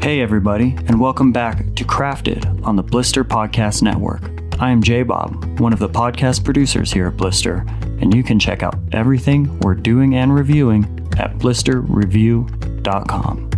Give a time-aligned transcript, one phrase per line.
[0.00, 4.22] Hey, everybody, and welcome back to Crafted on the Blister Podcast Network.
[4.60, 7.64] I am J Bobb, one of the podcast producers here at Blister,
[8.00, 10.84] and you can check out everything we're doing and reviewing
[11.18, 13.50] at blisterreview.com.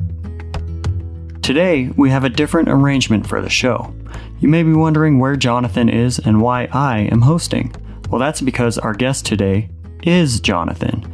[1.42, 3.92] Today, we have a different arrangement for the show.
[4.40, 7.74] You may be wondering where Jonathan is and why I am hosting.
[8.08, 9.68] Well, that's because our guest today
[10.02, 11.12] is Jonathan.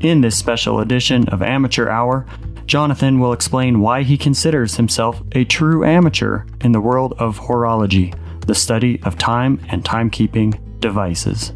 [0.00, 2.24] In this special edition of Amateur Hour,
[2.68, 8.14] Jonathan will explain why he considers himself a true amateur in the world of horology,
[8.46, 11.54] the study of time and timekeeping devices.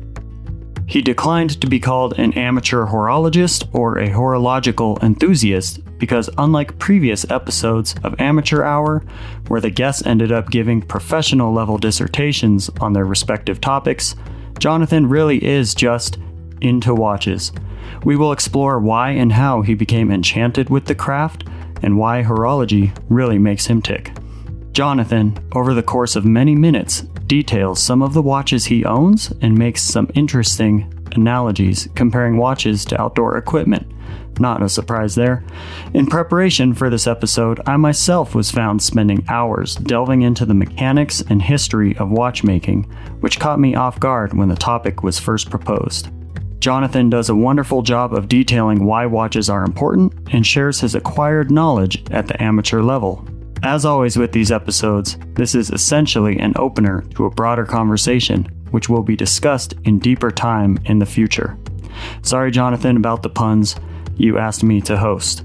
[0.86, 7.30] He declined to be called an amateur horologist or a horological enthusiast because, unlike previous
[7.30, 9.04] episodes of Amateur Hour,
[9.48, 14.16] where the guests ended up giving professional level dissertations on their respective topics,
[14.58, 16.16] Jonathan really is just
[16.62, 17.52] into watches.
[18.04, 21.44] We will explore why and how he became enchanted with the craft
[21.82, 24.12] and why horology really makes him tick.
[24.72, 29.56] Jonathan, over the course of many minutes, details some of the watches he owns and
[29.56, 33.86] makes some interesting analogies comparing watches to outdoor equipment.
[34.38, 35.44] Not a surprise there.
[35.92, 41.22] In preparation for this episode, I myself was found spending hours delving into the mechanics
[41.28, 42.84] and history of watchmaking,
[43.20, 46.08] which caught me off guard when the topic was first proposed.
[46.62, 51.50] Jonathan does a wonderful job of detailing why watches are important and shares his acquired
[51.50, 53.26] knowledge at the amateur level.
[53.64, 58.88] As always with these episodes, this is essentially an opener to a broader conversation, which
[58.88, 61.58] will be discussed in deeper time in the future.
[62.22, 63.74] Sorry, Jonathan, about the puns.
[64.16, 65.44] You asked me to host.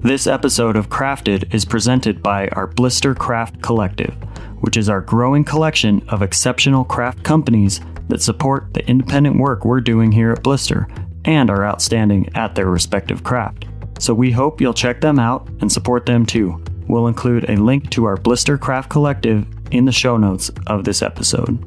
[0.00, 4.16] This episode of Crafted is presented by our Blister Craft Collective,
[4.62, 7.80] which is our growing collection of exceptional craft companies
[8.12, 10.86] that support the independent work we're doing here at Blister
[11.24, 13.64] and are outstanding at their respective craft.
[13.98, 16.62] So we hope you'll check them out and support them too.
[16.88, 21.00] We'll include a link to our Blister Craft Collective in the show notes of this
[21.00, 21.64] episode.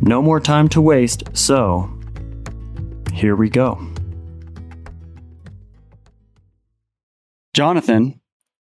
[0.00, 1.92] No more time to waste, so
[3.12, 3.84] here we go.
[7.54, 8.20] Jonathan,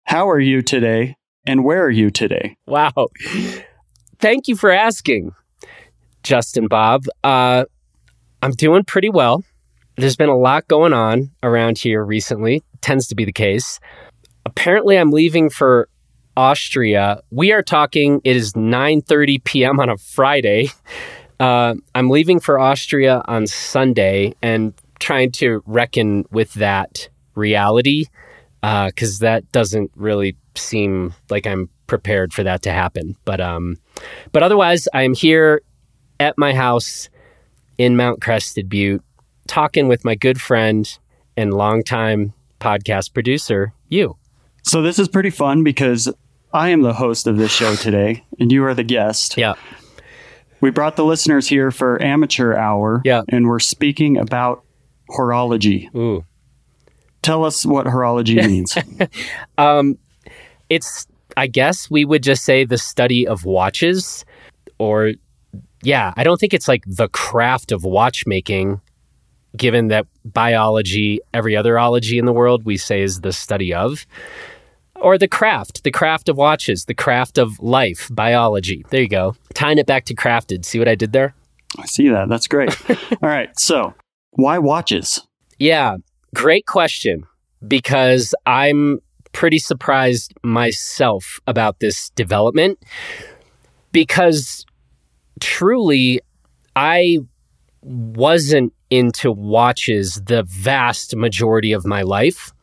[0.06, 2.56] how are you today and where are you today?
[2.68, 3.10] Wow.
[4.18, 5.34] Thank you for asking,
[6.24, 7.06] Justin Bobb.
[7.24, 7.66] Uh,
[8.42, 9.44] I'm doing pretty well.
[9.98, 13.80] There's been a lot going on around here recently, tends to be the case.
[14.46, 15.90] Apparently, I'm leaving for
[16.36, 17.22] Austria.
[17.30, 19.80] We are talking, it is 9.30 p.m.
[19.80, 20.70] on a Friday.
[21.40, 28.06] Uh, I'm leaving for Austria on Sunday and trying to reckon with that reality
[28.62, 33.16] because uh, that doesn't really seem like I'm prepared for that to happen.
[33.26, 33.78] But um,
[34.32, 35.62] but otherwise, I am here
[36.22, 37.10] at my house
[37.80, 39.04] in Mount Crested Butte,
[39.48, 40.88] talking with my good friend
[41.36, 44.16] and longtime podcast producer, you.
[44.62, 46.08] So this is pretty fun because
[46.54, 49.36] I am the host of this show today, and you are the guest.
[49.36, 49.56] Yeah.
[50.60, 53.02] We brought the listeners here for amateur hour.
[53.04, 53.24] Yeah.
[53.30, 54.64] And we're speaking about
[55.10, 55.94] horology.
[55.96, 56.24] Ooh.
[57.24, 58.78] Tell us what horology means.
[59.58, 59.98] um,
[60.70, 64.24] it's, I guess we would just say the study of watches,
[64.78, 65.14] or,
[65.84, 68.82] yeah, I don't think it's like the craft of watchmaking,
[69.56, 74.06] given that biology, every other ology in the world, we say is the study of.
[74.96, 78.86] Or the craft, the craft of watches, the craft of life, biology.
[78.90, 79.36] There you go.
[79.54, 80.64] Tying it back to crafted.
[80.64, 81.34] See what I did there?
[81.80, 82.30] I see that.
[82.30, 82.76] That's great.
[82.90, 83.50] All right.
[83.60, 83.96] So,
[84.32, 85.20] why watches?
[85.58, 85.98] Yeah.
[86.36, 87.26] Great question
[87.68, 89.00] because I'm
[89.34, 92.80] pretty surprised myself about this development
[93.92, 94.66] because
[95.42, 96.22] truly
[96.76, 97.18] I
[97.82, 102.54] wasn't into watches the vast majority of my life.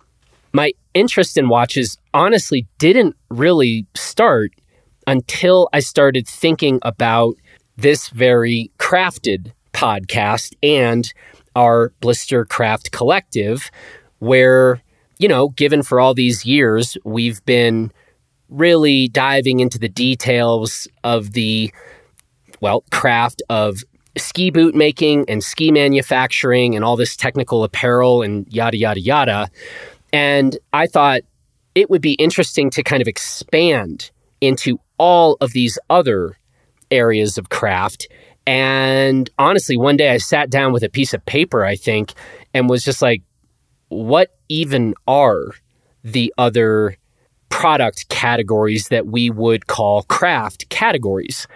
[0.53, 4.53] My interest in watches honestly didn't really start
[5.07, 7.35] until I started thinking about
[7.77, 11.13] this very crafted podcast and
[11.55, 13.71] our Blister Craft Collective,
[14.19, 14.83] where,
[15.19, 17.93] you know, given for all these years, we've been
[18.49, 21.73] really diving into the details of the,
[22.61, 23.83] well, craft of
[24.17, 29.51] ski boot making and ski manufacturing and all this technical apparel and yada, yada, yada.
[30.13, 31.23] And I thought
[31.75, 34.11] it would be interesting to kind of expand
[34.41, 36.37] into all of these other
[36.91, 38.09] areas of craft
[38.49, 42.15] and honestly, one day I sat down with a piece of paper, I think,
[42.55, 43.21] and was just like,
[43.89, 45.53] what even are
[46.03, 46.97] the other
[47.51, 51.47] product categories that we would call craft categories?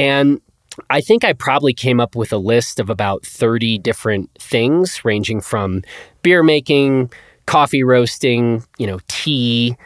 [0.00, 0.40] And
[0.88, 5.42] I think I probably came up with a list of about 30 different things, ranging
[5.42, 5.82] from
[6.22, 7.12] beer making,
[7.44, 9.76] coffee roasting, you know, tea,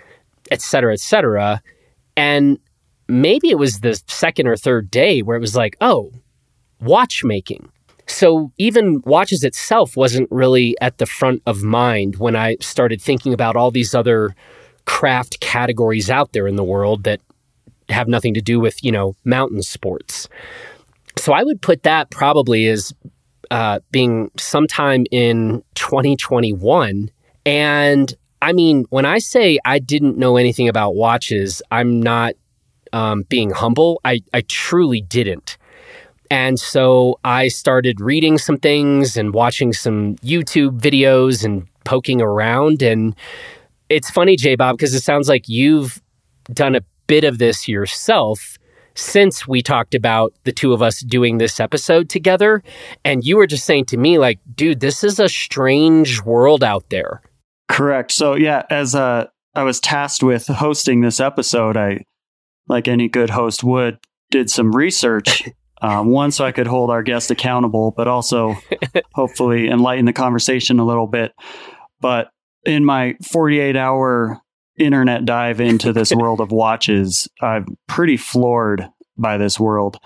[0.52, 1.60] et cetera, et cetera.
[2.16, 2.60] And
[3.08, 6.12] maybe it was the second or third day where it was like, oh,
[6.80, 7.68] watchmaking.
[8.06, 13.34] So even watches itself wasn't really at the front of mind when I started thinking
[13.34, 14.36] about all these other
[14.84, 17.20] craft categories out there in the world that
[17.88, 20.28] have nothing to do with, you know, mountain sports.
[21.16, 22.92] So I would put that probably as
[23.50, 27.10] uh, being sometime in 2021.
[27.46, 32.34] And I mean, when I say I didn't know anything about watches, I'm not
[32.92, 34.00] um, being humble.
[34.04, 35.56] I, I truly didn't.
[36.30, 42.82] And so I started reading some things and watching some YouTube videos and poking around.
[42.82, 43.14] And
[43.88, 46.02] it's funny, J Bobb, because it sounds like you've
[46.52, 48.58] done a bit of this yourself
[48.94, 52.62] since we talked about the two of us doing this episode together.
[53.04, 56.88] And you were just saying to me, like, dude, this is a strange world out
[56.90, 57.22] there.
[57.68, 58.12] Correct.
[58.12, 62.04] So, yeah, as uh, I was tasked with hosting this episode, I,
[62.68, 63.98] like any good host would,
[64.30, 65.42] did some research.
[65.82, 68.56] Um, one, so I could hold our guest accountable, but also
[69.14, 71.32] hopefully enlighten the conversation a little bit.
[72.00, 72.30] But
[72.64, 74.40] in my 48 hour
[74.78, 79.98] internet dive into this world of watches, I'm pretty floored by this world.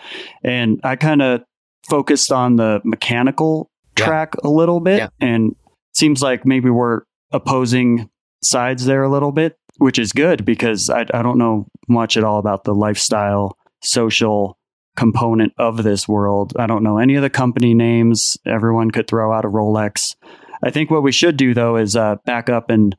[0.43, 1.43] And I kind of
[1.89, 4.05] focused on the mechanical yeah.
[4.05, 4.99] track a little bit.
[4.99, 5.09] Yeah.
[5.21, 5.57] And
[5.95, 8.09] seems like maybe we're opposing
[8.43, 12.25] sides there a little bit, which is good because I, I don't know much at
[12.25, 14.59] all about the lifestyle, social
[14.97, 16.53] component of this world.
[16.59, 18.37] I don't know any of the company names.
[18.45, 20.17] Everyone could throw out a Rolex.
[20.63, 22.97] I think what we should do, though, is uh, back up and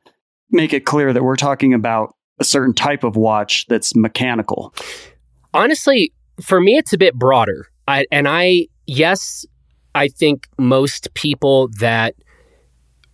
[0.50, 4.74] make it clear that we're talking about a certain type of watch that's mechanical.
[5.52, 7.66] Honestly, for me, it's a bit broader.
[7.86, 9.44] I, and I, yes,
[9.94, 12.14] I think most people that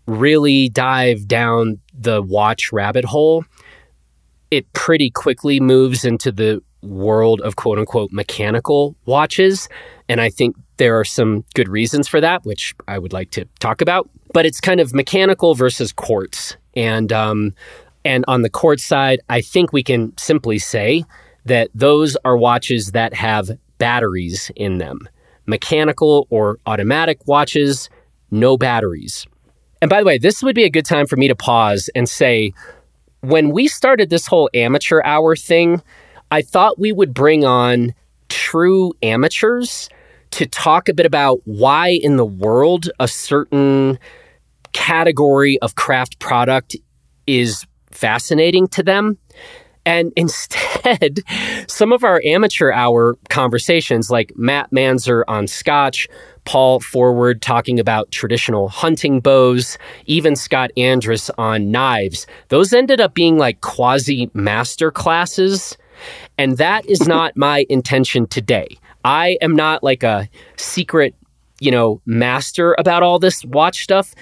[0.07, 3.45] really dive down the watch rabbit hole,
[4.51, 9.69] it pretty quickly moves into the world of quote unquote mechanical watches.
[10.09, 13.47] And I think there are some good reasons for that, which I would like to
[13.59, 14.09] talk about.
[14.33, 16.57] But it's kind of mechanical versus quartz.
[16.77, 17.55] And um,
[18.05, 21.05] and on the quartz side, I think we can simply say
[21.45, 25.09] that those are watches that have batteries in them.
[25.47, 27.89] Mechanical or automatic watches,
[28.31, 29.27] no batteries.
[29.81, 32.09] And by the way, this would be a good time for me to pause and
[32.09, 32.53] say
[33.21, 35.83] when we started this whole amateur hour thing,
[36.31, 37.95] I thought we would bring on
[38.29, 39.89] true amateurs
[40.33, 43.99] to talk a bit about why in the world a certain
[44.77, 46.77] category of craft product
[47.27, 49.17] is fascinating to them.
[49.87, 51.21] And instead,
[51.67, 56.09] some of our amateur hour conversations, like Matt Manzer on Scotch,
[56.45, 63.15] Paul Forward talking about traditional hunting bows, even Scott Andrus on knives, those ended up
[63.15, 65.77] being like quasi master classes.
[66.37, 68.77] And that is not my intention today.
[69.05, 71.15] I am not like a secret,
[71.61, 74.15] you know, master about all this watch stuff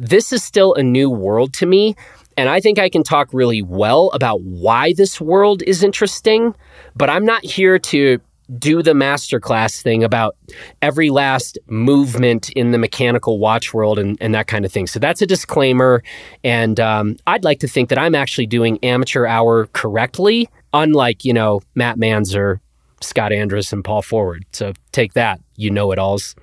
[0.00, 1.94] this is still a new world to me.
[2.36, 6.54] And I think I can talk really well about why this world is interesting,
[6.96, 8.18] but I'm not here to
[8.58, 10.36] do the masterclass thing about
[10.80, 14.86] every last movement in the mechanical watch world and, and that kind of thing.
[14.86, 16.02] So that's a disclaimer.
[16.42, 21.32] And um, I'd like to think that I'm actually doing amateur hour correctly, unlike, you
[21.32, 22.58] know, Matt Manzer,
[23.02, 24.44] Scott Andrus, and Paul Forward.
[24.52, 26.34] So take that, you know it alls.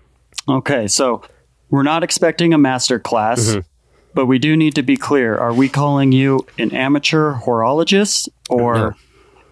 [0.47, 0.87] Okay.
[0.87, 1.23] So
[1.69, 3.59] we're not expecting a master class, mm-hmm.
[4.13, 5.38] but we do need to be clear.
[5.38, 8.93] Are we calling you an amateur horologist or no.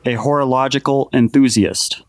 [0.05, 2.03] a horological enthusiast?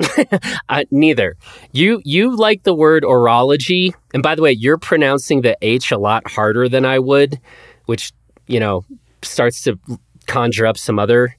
[0.68, 1.36] uh, neither.
[1.72, 5.98] You you like the word horology, and by the way, you're pronouncing the H a
[5.98, 7.40] lot harder than I would,
[7.86, 8.12] which
[8.46, 8.84] you know
[9.22, 9.78] starts to
[10.26, 11.36] conjure up some other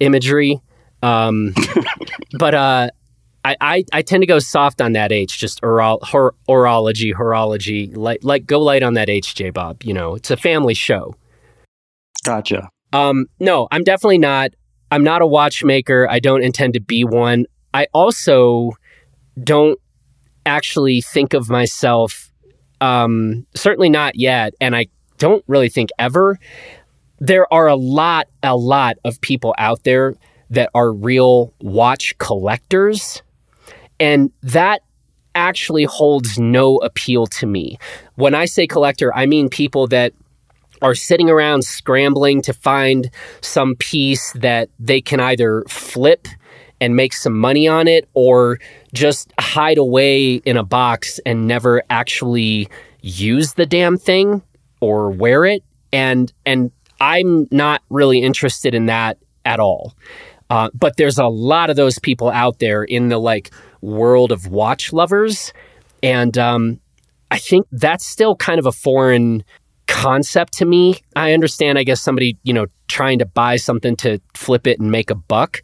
[0.00, 0.60] imagery.
[1.02, 1.54] Um,
[2.38, 2.88] but uh,
[3.44, 7.94] I, I, I, tend to go soft on that H, just oral, hor, horology, horology.
[7.94, 9.82] Like, like, go light on that H, J Bobb.
[9.82, 11.14] You know, it's a family show.
[12.24, 12.70] Gotcha.
[12.94, 14.52] Um, no, I'm definitely not.
[14.90, 16.08] I'm not a watchmaker.
[16.08, 17.44] I don't intend to be one.
[17.74, 18.72] I also
[19.42, 19.78] don't
[20.46, 22.30] actually think of myself,
[22.80, 24.86] um, certainly not yet, and I
[25.18, 26.38] don't really think ever.
[27.18, 30.14] There are a lot, a lot of people out there
[30.50, 33.22] that are real watch collectors
[33.98, 34.82] and that
[35.34, 37.78] actually holds no appeal to me.
[38.14, 40.12] When I say collector, I mean people that
[40.82, 43.10] are sitting around scrambling to find
[43.40, 46.28] some piece that they can either flip
[46.80, 48.58] and make some money on it or
[48.92, 52.68] just hide away in a box and never actually
[53.00, 54.42] use the damn thing
[54.80, 56.70] or wear it and and
[57.00, 59.94] I'm not really interested in that at all.
[60.50, 63.50] Uh, but there's a lot of those people out there in the like
[63.84, 65.52] world of watch lovers.
[66.02, 66.80] And um,
[67.30, 69.44] I think that's still kind of a foreign
[69.86, 70.96] concept to me.
[71.14, 74.90] I understand, I guess, somebody, you know, trying to buy something to flip it and
[74.90, 75.62] make a buck.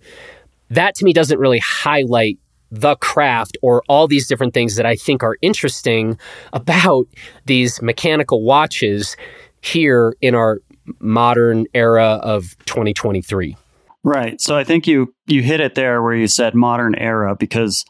[0.69, 2.39] That to me doesn't really highlight
[2.71, 6.19] the craft or all these different things that I think are interesting
[6.53, 7.07] about
[7.47, 9.17] these mechanical watches
[9.61, 10.61] here in our
[11.01, 13.57] modern era of 2023.
[14.03, 14.41] Right.
[14.41, 17.85] So I think you you hit it there where you said modern era because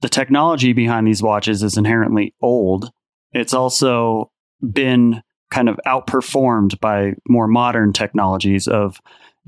[0.00, 2.90] the technology behind these watches is inherently old.
[3.32, 8.98] It's also been kind of outperformed by more modern technologies of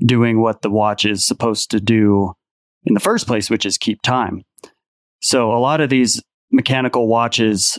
[0.03, 2.33] doing what the watch is supposed to do
[2.83, 4.41] in the first place, which is keep time.
[5.21, 7.77] So a lot of these mechanical watches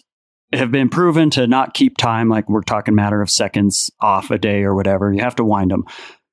[0.52, 4.38] have been proven to not keep time, like we're talking matter of seconds off a
[4.38, 5.12] day or whatever.
[5.12, 5.84] You have to wind them.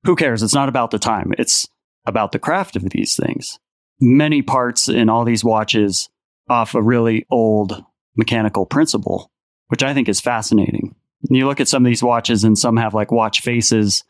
[0.03, 0.43] Who cares?
[0.43, 1.33] It's not about the time.
[1.37, 1.65] It's
[2.05, 3.59] about the craft of these things.
[3.99, 6.09] Many parts in all these watches
[6.49, 7.83] off a really old
[8.15, 9.31] mechanical principle,
[9.67, 12.93] which I think is fascinating you look at some of these watches and some have
[12.93, 14.03] like watch faces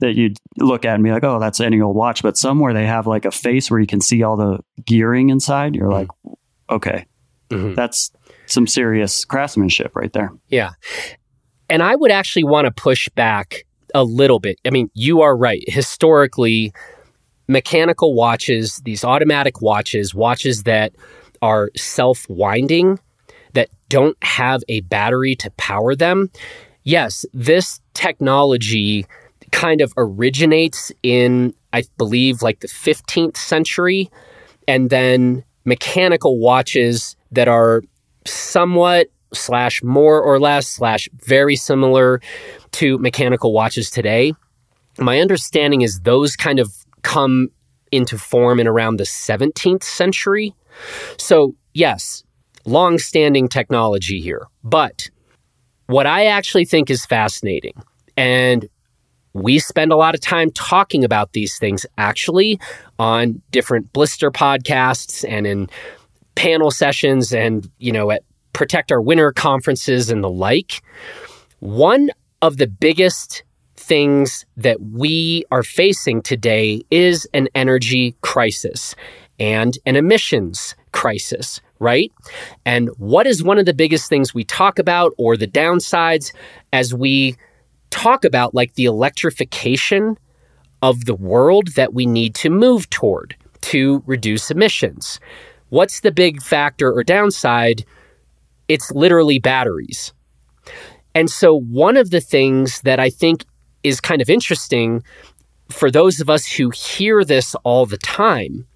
[0.00, 2.22] that you look at and be like, oh, that's any old watch.
[2.22, 5.28] But some where they have like a face where you can see all the gearing
[5.28, 5.74] inside.
[5.74, 6.08] You're like,
[6.70, 7.06] okay,
[7.50, 7.74] mm-hmm.
[7.74, 8.10] that's
[8.46, 10.32] some serious craftsmanship right there.
[10.48, 10.70] Yeah.
[11.68, 14.58] And I would actually want to push back a little bit.
[14.64, 15.62] I mean, you are right.
[15.66, 16.72] Historically,
[17.46, 20.92] mechanical watches, these automatic watches, watches that
[21.44, 22.98] are self winding,
[23.52, 26.30] that don't have a battery to power them,
[26.84, 29.04] yes, this technology
[29.52, 34.10] kind of originates in, I believe, like the 15th century.
[34.66, 37.82] And then mechanical watches that are
[38.26, 42.22] somewhat slash more or less slash very similar
[42.72, 44.32] to mechanical watches today.
[44.98, 46.72] My understanding is those kind of
[47.02, 47.50] come
[47.92, 50.54] into form in around the 17th century.
[51.16, 52.24] So, yes,
[52.64, 54.46] long standing technology here.
[54.62, 55.10] But
[55.86, 57.74] what I actually think is fascinating,
[58.16, 58.68] and
[59.34, 62.58] we spend a lot of time talking about these things actually
[62.98, 65.68] on different blister podcasts and in
[66.36, 70.82] panel sessions and, you know, at Protect Our Winter conferences and the like.
[71.58, 72.10] One
[72.42, 73.42] of the biggest
[73.76, 78.94] things that we are facing today is an energy crisis
[79.38, 82.10] and an emissions crisis right?
[82.64, 86.32] And what is one of the biggest things we talk about or the downsides
[86.72, 87.36] as we
[87.90, 90.16] talk about like the electrification
[90.82, 95.20] of the world that we need to move toward to reduce emissions?
[95.68, 97.84] What's the big factor or downside?
[98.68, 100.12] It's literally batteries.
[101.14, 103.44] And so, one of the things that I think
[103.82, 105.02] is kind of interesting
[105.68, 108.66] for those of us who hear this all the time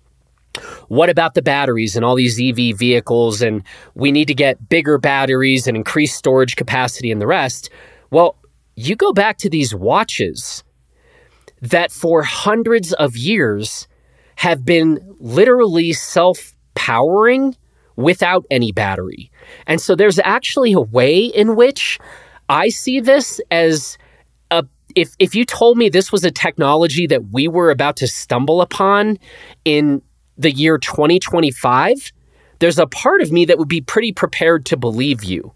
[0.88, 3.40] what about the batteries and all these EV vehicles?
[3.40, 3.62] And
[3.95, 7.71] we need to get bigger batteries and increase storage capacity and the rest.
[8.11, 8.37] Well,
[8.75, 10.64] you go back to these watches
[11.61, 13.88] that for hundreds of years
[14.37, 17.57] have been literally self powering
[17.97, 19.30] without any battery.
[19.66, 21.99] And so there's actually a way in which
[22.49, 23.99] I see this as
[24.52, 24.64] a
[24.95, 28.61] if if you told me this was a technology that we were about to stumble
[28.61, 29.18] upon
[29.64, 30.00] in
[30.38, 32.12] the year 2025,
[32.61, 35.52] there's a part of me that would be pretty prepared to believe you.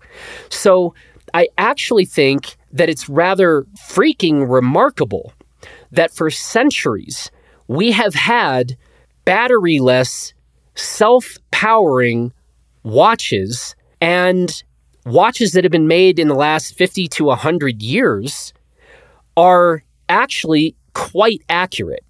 [0.51, 0.95] So
[1.33, 5.33] I actually think that it's rather freaking remarkable
[5.91, 7.31] that for centuries
[7.69, 8.77] we have had
[9.27, 10.33] batteryless,
[10.75, 12.33] self powering
[12.83, 14.63] watches and
[15.07, 18.53] watches that have been made in the last 50 to 100 years
[19.37, 22.05] are actually quite accurate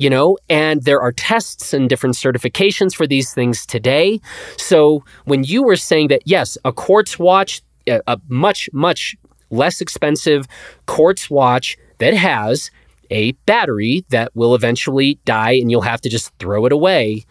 [0.00, 4.18] you know, and there are tests and different certifications for these things today.
[4.56, 9.14] So when you were saying that, yes, a quartz watch, a, much, much
[9.50, 10.48] less expensive
[10.86, 12.70] quartz watch that has
[13.10, 17.26] a battery that will eventually die and you'll have to just throw it away.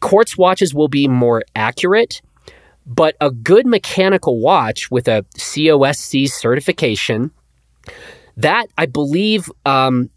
[0.00, 2.20] Quartz watches will be more accurate,
[2.84, 7.30] but a good mechanical watch with a COSC certification,
[8.36, 10.10] that I believe um,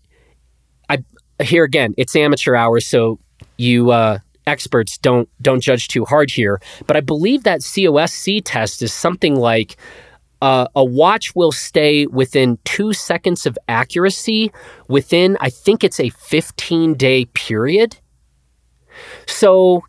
[1.41, 3.19] here again, it's amateur hour, so
[3.57, 6.59] you uh, experts don't don't judge too hard here.
[6.85, 9.77] But I believe that COSC test is something like
[10.41, 14.51] uh, a watch will stay within two seconds of accuracy
[14.87, 17.97] within, I think it's a 15 day period.
[19.25, 19.83] So,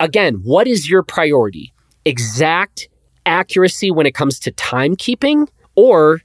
[0.00, 1.72] again, what is your priority?
[2.04, 2.88] Exact
[3.26, 6.20] accuracy when it comes to timekeeping or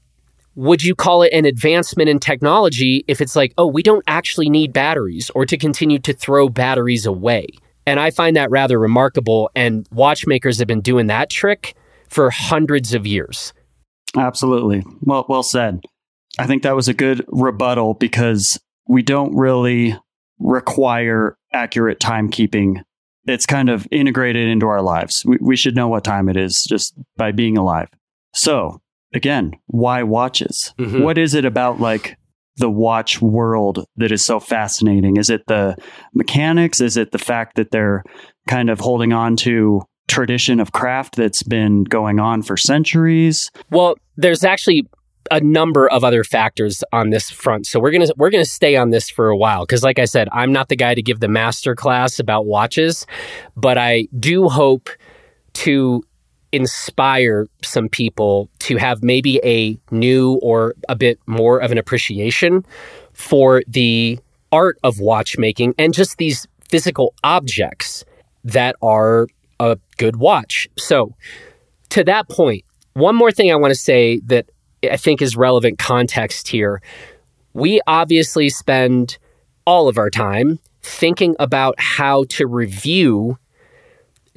[0.59, 4.49] would you call it an advancement in technology if it's like, oh, we don't actually
[4.49, 7.47] need batteries or to continue to throw batteries away?
[7.85, 9.49] And I find that rather remarkable.
[9.55, 11.77] And watchmakers have been doing that trick
[12.09, 13.53] for hundreds of years.
[14.17, 14.83] Absolutely.
[14.99, 15.79] Well, well said.
[16.37, 19.97] I think that was a good rebuttal because we don't really
[20.39, 22.83] require accurate timekeeping.
[23.25, 25.23] It's kind of integrated into our lives.
[25.25, 27.87] We, we should know what time it is just by being alive.
[28.33, 28.81] So,
[29.13, 30.73] again, why watches?
[30.79, 31.01] Mhm.
[31.01, 32.15] What is it about like
[32.57, 35.17] the watch world that is so fascinating?
[35.17, 35.75] Is it the
[36.13, 36.81] mechanics?
[36.81, 38.03] Is it the fact that they're
[38.47, 43.51] kind of holding on to tradition of craft that's been going on for centuries?
[43.71, 44.87] Well, there's actually
[45.31, 47.67] a number of other factors on this front.
[47.67, 49.99] So we're going to we're going to stay on this for a while cuz like
[49.99, 53.05] I said, I'm not the guy to give the master class about watches,
[53.55, 54.89] but I do hope
[55.53, 56.03] to
[56.51, 62.65] inspire some people to have maybe a new or a bit more of an appreciation
[63.13, 64.19] for the
[64.51, 68.03] art of watchmaking and just these physical objects
[68.43, 69.27] that are
[69.59, 70.67] a good watch.
[70.77, 71.15] So,
[71.89, 72.63] to that point,
[72.93, 74.49] one more thing I want to say that
[74.83, 76.81] I think is relevant context here.
[77.53, 79.17] We obviously spend
[79.65, 83.37] all of our time thinking about how to review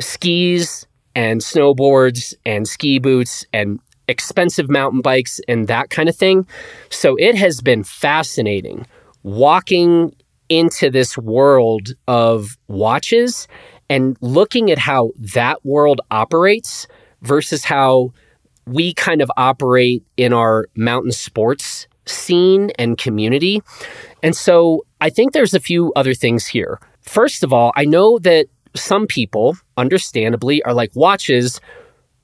[0.00, 6.46] skis and snowboards and ski boots and expensive mountain bikes and that kind of thing.
[6.90, 8.86] So it has been fascinating
[9.22, 10.14] walking
[10.48, 13.46] into this world of watches
[13.88, 16.86] and looking at how that world operates
[17.22, 18.12] versus how
[18.66, 23.62] we kind of operate in our mountain sports scene and community.
[24.22, 26.80] And so I think there's a few other things here.
[27.00, 31.60] First of all, I know that some people, understandably, are like, watches,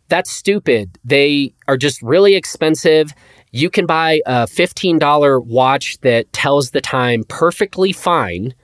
[0.08, 0.98] that's stupid.
[1.04, 3.12] They are just really expensive.
[3.50, 8.54] You can buy a $15 watch that tells the time perfectly fine.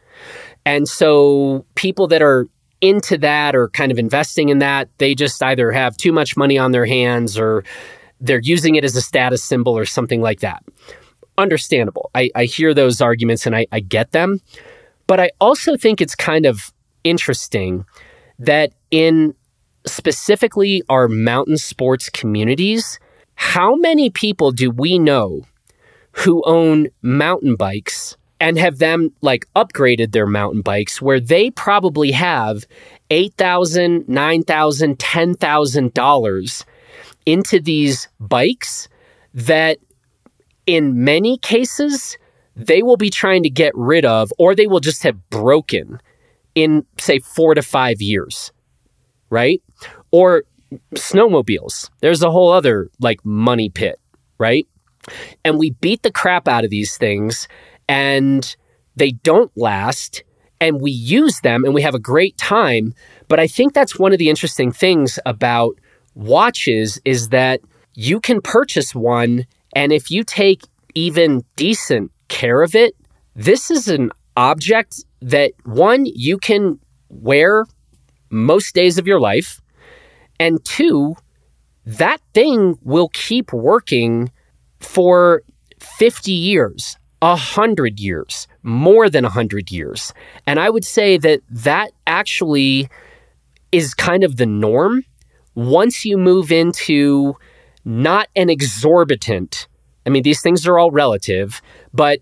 [0.67, 2.49] And so people that are
[2.81, 6.59] into that or kind of investing in that, they just either have too much money
[6.59, 7.65] on their hands or
[8.21, 10.63] they're using it as a status symbol or something like that.
[11.37, 12.11] Understandable.
[12.15, 14.41] I, I hear those arguments and I, I get them.
[15.07, 16.73] But I also think it's kind of
[17.05, 17.85] interesting
[18.39, 19.35] that in
[19.87, 22.99] specifically our mountain sports communities,
[23.35, 25.43] how many people do we know
[26.13, 32.13] who own mountain bikes and have them like upgraded their mountain bikes where they probably
[32.13, 32.65] have
[33.11, 36.65] $8,000, $9,000, $10,000
[37.27, 38.89] into these bikes
[39.33, 39.79] that
[40.67, 42.17] in many cases
[42.57, 46.01] they will be trying to get rid of or they will just have broken
[46.55, 48.53] in say 4 to 5 years.
[49.31, 49.63] Right?
[50.11, 50.45] Or
[50.95, 51.91] snowmobiles.
[52.01, 54.01] There's a whole other like money pit,
[54.39, 54.67] right?
[55.45, 57.49] And we beat the crap out of these things
[57.89, 58.57] and
[58.97, 60.23] they don't last
[60.61, 62.95] and we use them and we have a great time.
[63.29, 65.79] But I think that's one of the interesting things about
[66.15, 67.61] watches is that
[67.95, 70.63] you can purchase one and if you take
[70.95, 72.95] even decent care of it,
[73.35, 77.65] this is an object that one you can wear
[78.31, 79.61] most days of your life
[80.39, 81.17] and two
[81.87, 84.31] that thing will keep working
[84.81, 85.43] for
[85.81, 90.13] 50 years, 100 years, more than 100 years.
[90.47, 92.89] And I would say that that actually
[93.73, 95.05] is kind of the norm
[95.55, 97.35] once you move into
[97.85, 99.69] not an exorbitant,
[100.07, 102.21] I mean, these things are all relative, but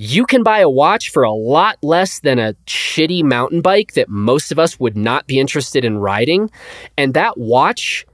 [0.00, 4.08] you can buy a watch for a lot less than a shitty mountain bike that
[4.08, 6.50] most of us would not be interested in riding.
[6.96, 8.06] And that watch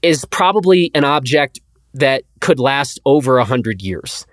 [0.00, 1.60] is probably an object
[1.94, 4.26] that could last over a hundred years.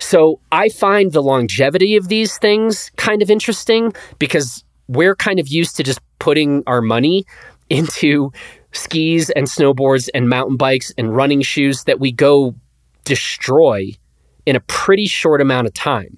[0.00, 5.46] So I find the longevity of these things kind of interesting because we're kind of
[5.46, 7.26] used to just putting our money
[7.70, 8.32] into
[8.72, 12.56] skis and snowboards and mountain bikes and running shoes that we go
[13.04, 13.92] destroy
[14.48, 16.16] in a pretty short amount of time.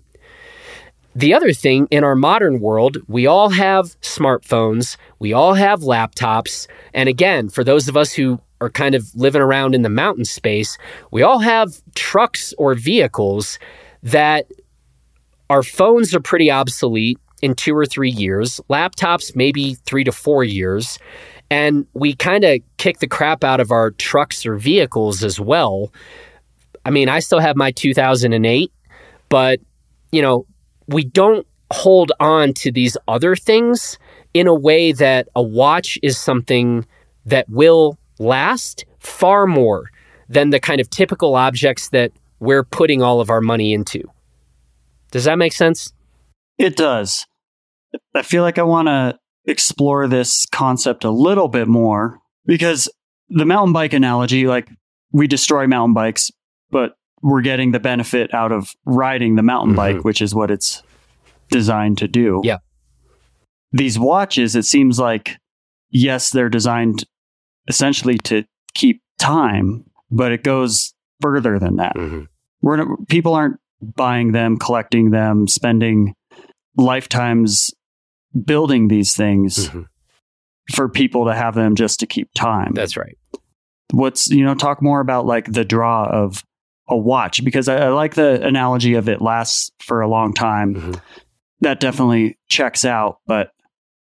[1.17, 6.69] The other thing in our modern world, we all have smartphones, we all have laptops,
[6.95, 10.25] and again, for those of us who are kind of living around in the mountain
[10.25, 10.79] space,
[11.11, 13.59] we all have trucks or vehicles
[14.05, 14.47] that
[15.49, 20.45] our phones are pretty obsolete in two or three years, laptops maybe three to four
[20.45, 21.01] years,
[21.51, 25.93] and we kind of kick the crap out of our trucks or vehicles as well.
[26.85, 28.73] I mean, I still have my 2008,
[29.29, 29.61] but
[30.13, 30.47] you know,
[30.89, 33.99] we don't hold on to these other things
[34.35, 36.87] in a way that a watch is something
[37.27, 39.91] that will last far more
[40.29, 44.03] than the kind of typical objects that we're putting all of our money into.
[45.11, 45.93] Does that make sense?
[46.59, 47.27] It does.
[48.15, 52.89] I feel like I want to explore this concept a little bit more because
[53.29, 54.69] the mountain bike analogy, like
[55.13, 56.31] we destroy mountain bikes,
[56.71, 59.77] but we're getting the benefit out of riding the mountain Mhm.
[59.77, 60.83] bike, which is what it's
[61.51, 62.41] designed to do.
[62.45, 62.59] Yeah.
[63.73, 65.37] These watches, it seems like,
[65.91, 67.05] yes, they're designed
[67.69, 71.95] essentially to keep time, but it goes further than that.
[71.97, 72.23] Mm-hmm.
[72.63, 76.15] We're people aren't buying them, collecting them, spending
[76.77, 77.73] lifetimes
[78.45, 79.87] building these things Mhm.
[80.75, 82.73] for people to have them just to keep time.
[82.75, 83.17] That's right.
[83.93, 86.45] What's you know talk more about like the draw of
[86.91, 90.75] a watch because I, I like the analogy of it lasts for a long time.
[90.75, 91.01] Mhm.
[91.63, 93.51] That definitely checks out, but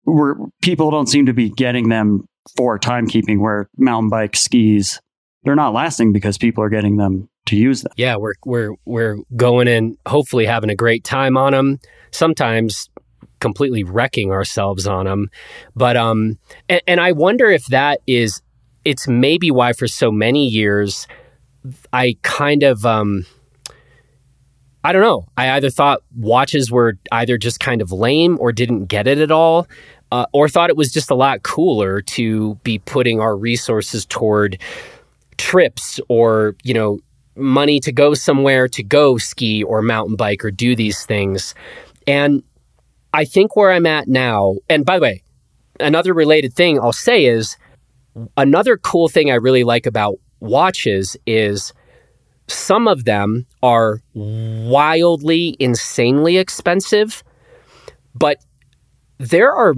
[0.05, 3.39] we're people don't seem to be getting them for timekeeping.
[3.39, 4.99] Where mountain bike skis,
[5.43, 7.93] they're not lasting because people are getting them to use them.
[7.95, 11.79] Yeah, we're we're we're going and hopefully having a great time on them.
[12.11, 12.89] Sometimes
[13.39, 15.29] completely wrecking ourselves on them.
[15.75, 16.37] But um
[16.69, 18.41] and, and I wonder if that is
[18.83, 21.07] it's maybe why for so many years
[21.93, 23.25] I kind of um
[24.83, 25.25] I don't know.
[25.35, 29.31] I either thought watches were either just kind of lame or didn't get it at
[29.31, 29.67] all,
[30.11, 34.61] uh, or thought it was just a lot cooler to be putting our resources toward
[35.37, 36.99] trips or, you know,
[37.35, 41.55] money to go somewhere to go ski or mountain bike or do these things.
[42.05, 42.43] And
[43.11, 45.23] I think where I'm at now, and by the way,
[45.79, 47.57] another related thing I'll say is
[48.37, 51.73] another cool thing I really like about watches is
[52.47, 57.23] some of them are wildly, insanely expensive,
[58.13, 58.37] but
[59.17, 59.73] there are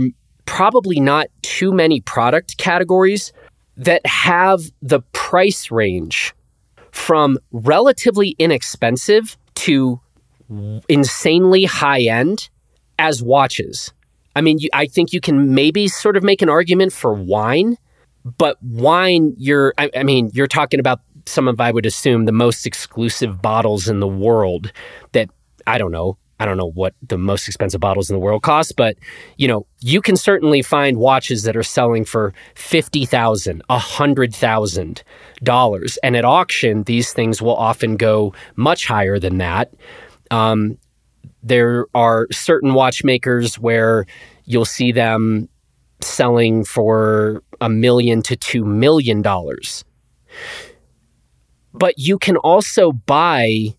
[0.46, 3.32] probably not too many product categories
[3.76, 6.34] that have the price range
[6.92, 10.00] from relatively inexpensive to
[10.88, 12.50] insanely high end
[12.98, 13.94] as watches.
[14.36, 17.78] I mean, I think you can maybe sort of make an argument for wine,
[18.38, 22.32] but wine, you're, I, I mean, you're talking about some of, I would assume, the
[22.32, 24.72] most exclusive bottles in the world
[25.12, 25.30] that
[25.66, 26.18] I don't know.
[26.40, 28.96] I don't know what the most expensive bottles in the world cost, but
[29.38, 34.36] you know, you can certainly find watches that are selling for fifty thousand, a hundred
[34.36, 35.04] thousand
[35.42, 39.74] dollars, and at auction, these things will often go much higher than that.
[40.30, 40.78] Um,
[41.42, 44.06] there are certain watchmakers where
[44.46, 45.50] you'll see them
[46.02, 49.84] selling for a million to two million dollars.
[51.74, 53.76] But you can also buy,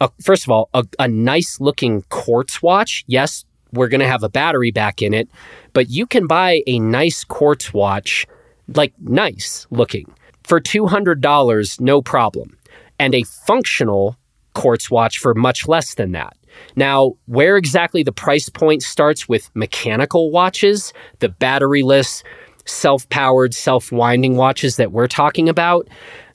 [0.00, 3.04] a, first of all, a, a nice looking quartz watch.
[3.06, 5.28] Yes, we're going to have a battery back in it,
[5.72, 8.26] but you can buy a nice quartz watch,
[8.74, 12.56] like nice looking, for $200, no problem,
[12.98, 14.16] and a functional
[14.54, 16.36] quartz watch for much less than that.
[16.74, 22.24] Now, where exactly the price point starts with mechanical watches, the batteryless,
[22.70, 25.88] self powered, self winding watches that we're talking about,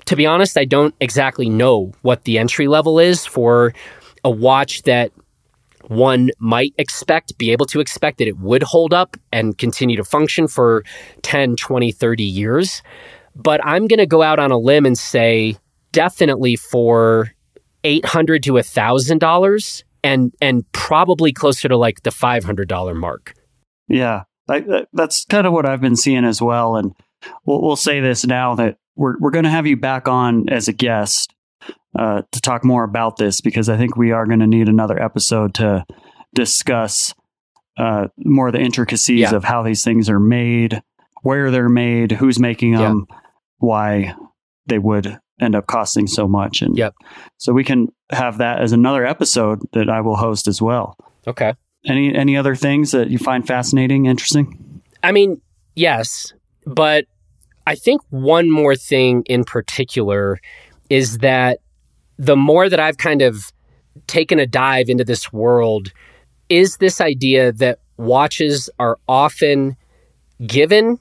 [0.06, 3.74] to be honest, I don't exactly know what the entry level is for
[4.24, 5.12] a watch that
[5.88, 10.04] one might expect, be able to expect that it would hold up and continue to
[10.04, 10.84] function for
[11.21, 12.82] 10, 20, 30 years.
[13.36, 15.58] But I'm going to go out on a limb and say
[15.91, 17.32] definitely for
[17.84, 23.34] 800 to $1,000 and and probably closer to like the $500 mark.
[23.88, 26.75] Yeah, like that's kind of what I've been seeing as well.
[26.75, 26.93] And
[27.45, 30.67] we'll, we'll say this now that we're we're going to have you back on as
[30.67, 31.34] a guest
[31.97, 35.01] uh, to talk more about this because I think we are going to need another
[35.01, 35.86] episode to
[36.34, 37.13] discuss
[37.77, 39.36] uh, more of the intricacies Yeah.
[39.36, 40.81] of how these things are made,
[41.23, 42.79] where they're made, who's making Yeah.
[42.84, 43.08] them,
[43.58, 44.15] why
[44.67, 46.93] they would end up costing so much, and Yep.
[47.38, 50.95] so we can have that as another episode that I will host as well.
[51.27, 51.53] Okay.
[51.86, 54.82] Any any other things that you find fascinating, interesting?
[55.04, 55.41] I mean,
[55.76, 56.34] yes,
[56.65, 57.06] but
[57.67, 60.39] I think one more thing in particular
[60.89, 61.60] is that
[62.17, 63.52] the more that I've kind of
[64.08, 65.91] taken a dive into this world
[66.50, 69.76] is this idea that watches are often
[70.45, 71.00] given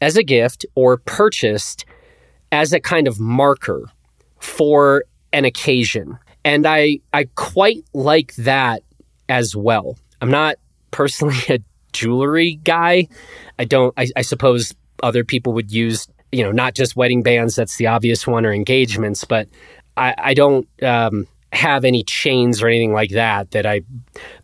[0.00, 1.84] as a gift or purchased
[2.52, 3.84] as a kind of marker
[4.38, 6.18] for an occasion.
[6.44, 8.82] And I I quite like that
[9.28, 9.96] as well.
[10.20, 10.56] I'm not
[10.90, 11.60] personally a
[11.92, 13.08] jewelry guy.
[13.58, 17.56] I don't I, I suppose other people would use, you know, not just wedding bands,
[17.56, 19.48] that's the obvious one, or engagements, but
[19.96, 23.82] I, I don't um, have any chains or anything like that that I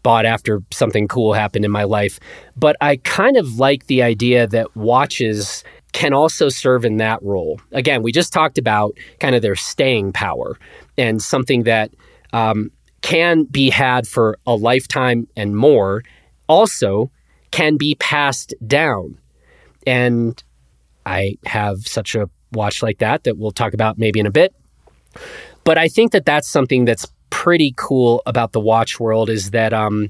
[0.03, 2.19] bought after something cool happened in my life.
[2.57, 7.61] But I kind of like the idea that watches can also serve in that role.
[7.73, 10.59] Again, we just talked about kind of their staying power.
[10.99, 11.91] and something that
[12.33, 12.71] um,
[13.05, 16.03] can be had for a lifetime and more
[16.49, 17.11] also
[17.51, 19.19] can be passed down.
[19.87, 20.43] And
[21.05, 24.55] I have such a watch like that that we'll talk about maybe in a bit.
[25.65, 29.75] But I think that that's something that's pretty cool about the watch world is that
[29.75, 30.09] um,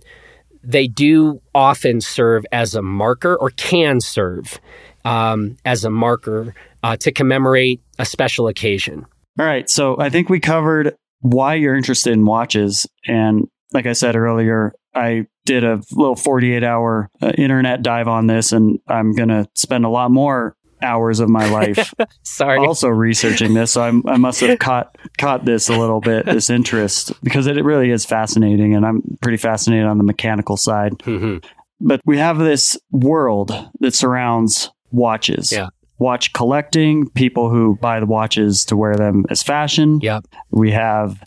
[0.63, 4.61] they do often serve as a marker or can serve
[5.05, 6.55] um, as a marker
[6.85, 9.05] uh, to commemorate a special occasion.
[9.37, 9.69] All right.
[9.69, 12.87] So I think we covered why you're interested in watches.
[13.07, 18.27] And like I said earlier, I did a little 48 hour uh, internet dive on
[18.27, 22.59] this, and I'm going to spend a lot more hours of my life Sorry.
[22.59, 23.73] also researching this.
[23.73, 27.57] So I'm, I must have caught caught this a little bit, this interest, because it
[27.65, 30.93] really is fascinating, and I'm pretty fascinated on the mechanical side.
[30.99, 31.43] Mhm.
[31.81, 35.51] But we have this world that surrounds watches.
[35.51, 35.69] Yeah.
[35.99, 40.01] Watch collecting, people who buy the watches to wear them as fashion.
[40.03, 40.27] Yep.
[40.51, 41.23] We have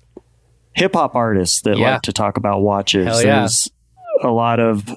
[0.73, 1.93] hip hop artists that Yeah.
[1.93, 3.07] like to talk about watches.
[3.07, 3.39] Hell yeah.
[3.39, 3.69] There's
[4.23, 4.95] a lot of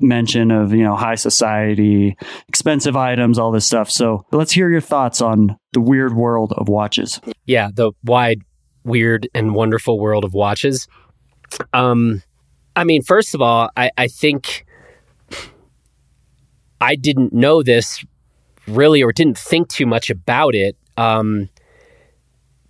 [0.00, 2.16] mention of, you know, high society,
[2.48, 3.90] expensive items, all this stuff.
[3.90, 7.20] So let's hear your thoughts on the weird world of watches.
[7.44, 8.40] Yeah, the wide,
[8.84, 10.86] weird, and wonderful world of watches.
[11.72, 12.22] Um,
[12.76, 14.64] I mean, first of all, I, I think
[16.80, 18.02] I didn't know this
[18.66, 21.48] really or didn't think too much about it um,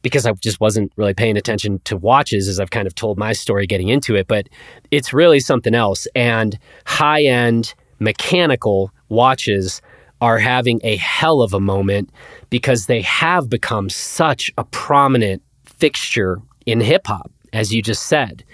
[0.02, 3.32] because I just wasn't really paying attention to watches as I've kind of told my
[3.32, 4.26] story getting into it.
[4.26, 4.48] But
[4.90, 6.06] it's really something else.
[6.14, 9.82] And high end mechanical watches
[10.20, 12.10] are having a hell of a moment
[12.50, 18.44] because they have become such a prominent fixture in hip hop, as you just said.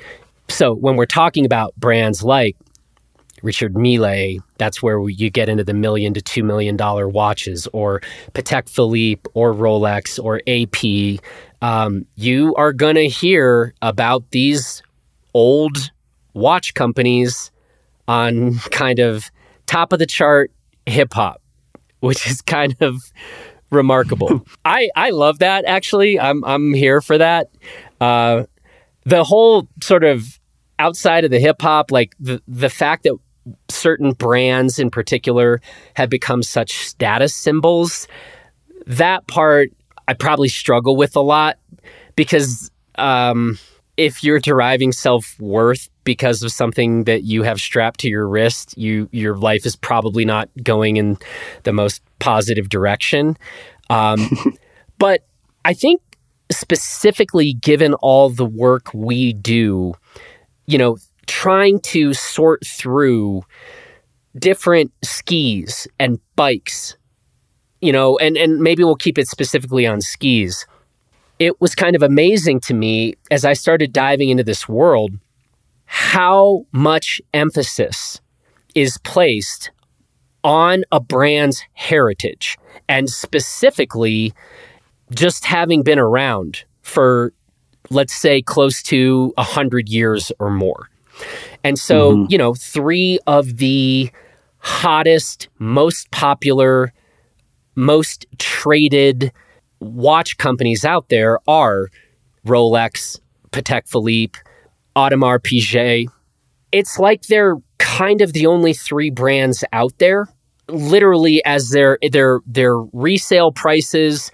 [0.48, 2.56] So when we're talking about brands like
[3.46, 8.00] Richard Mille, that's where you get into the million to two million dollar watches, or
[8.32, 11.22] Patek Philippe, or Rolex, or AP.
[11.62, 14.82] Um, you are going to hear about these
[15.32, 15.92] old
[16.34, 17.52] watch companies
[18.08, 19.30] on kind of
[19.66, 20.50] top of the chart
[20.86, 21.40] hip hop,
[22.00, 23.00] which is kind of
[23.70, 24.44] remarkable.
[24.64, 26.18] I I love that actually.
[26.18, 27.50] I'm I'm here for that.
[28.00, 28.44] Uh,
[29.04, 30.40] the whole sort of
[30.80, 33.16] outside of the hip hop, like the the fact that
[33.68, 35.60] certain brands in particular
[35.94, 38.08] have become such status symbols,
[38.86, 39.70] that part
[40.08, 41.58] I probably struggle with a lot
[42.14, 43.58] because um,
[43.96, 48.76] if you're deriving self worth because of something that you have strapped to your wrist,
[48.78, 51.18] you your life is probably not going in
[51.64, 53.36] the most positive direction.
[53.90, 54.30] Um,
[54.98, 55.26] but
[55.64, 56.00] I think
[56.50, 59.94] specifically given all the work we do,
[60.66, 60.96] you know,
[61.26, 63.42] trying to sort through
[64.38, 66.96] different skis and bikes,
[67.80, 70.66] you know, and, and maybe we'll keep it specifically on skis.
[71.38, 75.12] It was kind of amazing to me as I started diving into this world
[75.86, 78.20] how much emphasis
[78.74, 79.70] is placed
[80.42, 82.58] on a brand's heritage
[82.88, 84.32] and specifically
[85.12, 87.32] just having been around for
[87.90, 90.88] let's say close to a hundred years or more.
[91.64, 92.24] And so, mm-hmm.
[92.28, 94.10] you know, three of the
[94.58, 96.92] hottest, most popular,
[97.74, 99.32] most traded
[99.80, 101.88] watch companies out there are
[102.46, 104.38] Rolex, Patek Philippe,
[104.96, 106.08] Audemars Piguet.
[106.72, 110.28] It's like they're kind of the only three brands out there.
[110.68, 114.32] Literally, as their their their resale prices,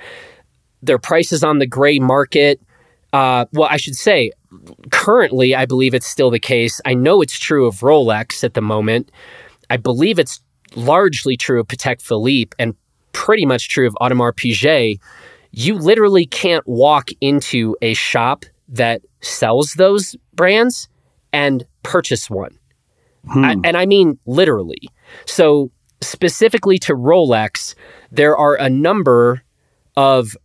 [0.83, 2.61] their prices on the gray market.
[3.13, 4.33] Uh, well, I should say,
[4.91, 6.81] currently, I believe it's still the case.
[6.87, 9.11] I know it's true of Rolex at the moment.
[9.69, 10.41] I believe it's
[10.75, 12.75] largely true of Patek Philippe and
[13.13, 14.99] pretty much true of Audemars Piguet.
[15.51, 20.89] You literally can't walk into a shop that sells those brands
[21.33, 22.59] and purchase one.
[23.29, 24.89] I, and I mean literally.
[25.27, 25.71] So,
[26.01, 27.75] specifically to Rolex,
[28.11, 29.43] there are a number
[29.97, 30.37] of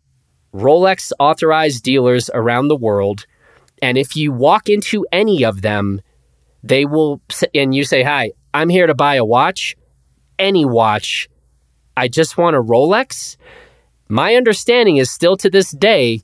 [0.57, 3.25] Rolex authorized dealers around the world.
[3.81, 6.01] And if you walk into any of them,
[6.63, 7.21] they will,
[7.53, 9.75] and you say, Hi, I'm here to buy a watch,
[10.39, 11.29] any watch.
[11.95, 13.37] I just want a Rolex.
[14.09, 16.21] My understanding is still to this day,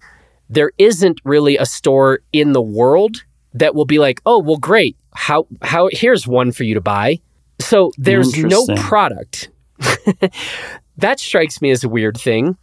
[0.50, 4.98] there isn't really a store in the world that will be like, oh, well, great.
[5.14, 7.20] How, how, here's one for you to buy.
[7.60, 9.50] So there's no product.
[10.98, 12.58] that strikes me as a weird thing.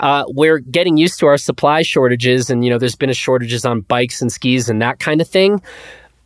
[0.00, 3.64] Uh, we're getting used to our supply shortages, and you know, there's been a shortages
[3.64, 5.62] on bikes and skis and that kind of thing.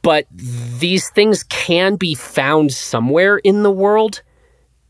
[0.02, 4.22] But these things can be found somewhere in the world.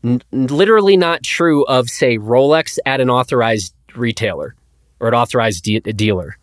[0.03, 4.55] N- literally not true of, say, Rolex at an authorized retailer
[4.99, 6.37] or an authorized de- dealer.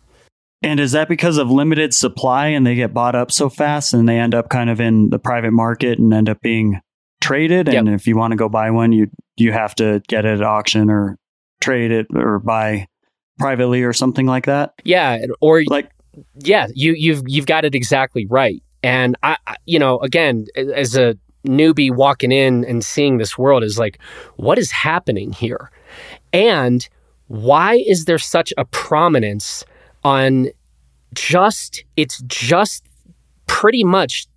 [0.63, 4.07] And is that because of limited supply and they get bought up so fast and
[4.07, 6.79] they end up kind of in the private market and end up being
[7.19, 7.67] traded?
[7.67, 7.95] And Yep.
[7.95, 10.89] if you want to go buy one, you you have to get it at auction
[10.89, 11.17] or
[11.61, 12.87] trade it or buy
[13.39, 14.73] privately or something like that.
[14.83, 15.91] Yeah, or Like
[16.43, 18.61] yeah, you you've you've got it exactly right.
[18.83, 23.63] And I, I you know, again, as a newbie walking in and seeing this world
[23.63, 23.99] is like,
[24.35, 25.71] what is happening here?
[26.33, 26.87] And
[27.27, 29.63] why is there such a prominence
[30.03, 30.49] on
[31.13, 32.85] just it's just
[33.47, 34.27] pretty much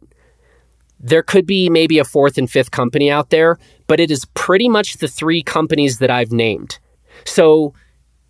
[0.99, 4.69] there could be maybe a fourth and fifth company out there, but it is pretty
[4.69, 6.79] much the three companies that I've named.
[7.25, 7.75] So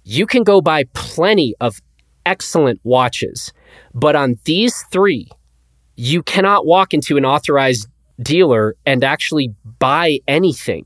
[0.04, 1.80] you can go buy plenty of
[2.26, 3.52] excellent watches,
[3.94, 5.28] but on these three,
[5.96, 7.88] you cannot walk into an authorized
[8.20, 10.84] dealer and actually buy anything.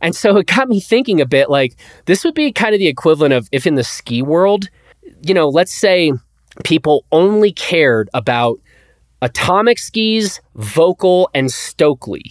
[0.00, 2.88] And so it got me thinking a bit like this would be kind of the
[2.88, 4.68] equivalent of if in the ski world,
[5.22, 6.12] you know, let's say
[6.64, 8.58] people only cared about
[9.22, 12.22] atomic skis, Völkl, and Stöckli.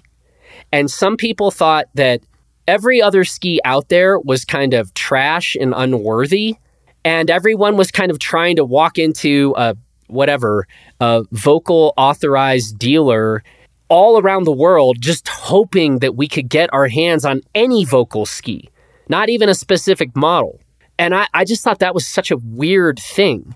[0.72, 2.22] And some people thought that
[2.70, 6.56] every other ski out there was kind of trash and unworthy.
[7.04, 9.76] And everyone was kind of trying to walk into a
[10.08, 10.68] whatever,
[11.00, 13.44] a Völkl authorized dealer
[13.90, 18.28] all around the world, just hoping that we could get our hands on any Völkl
[18.28, 18.70] ski,
[19.08, 20.60] not even a specific model.
[21.00, 23.56] And I, I just thought that was such a weird thing.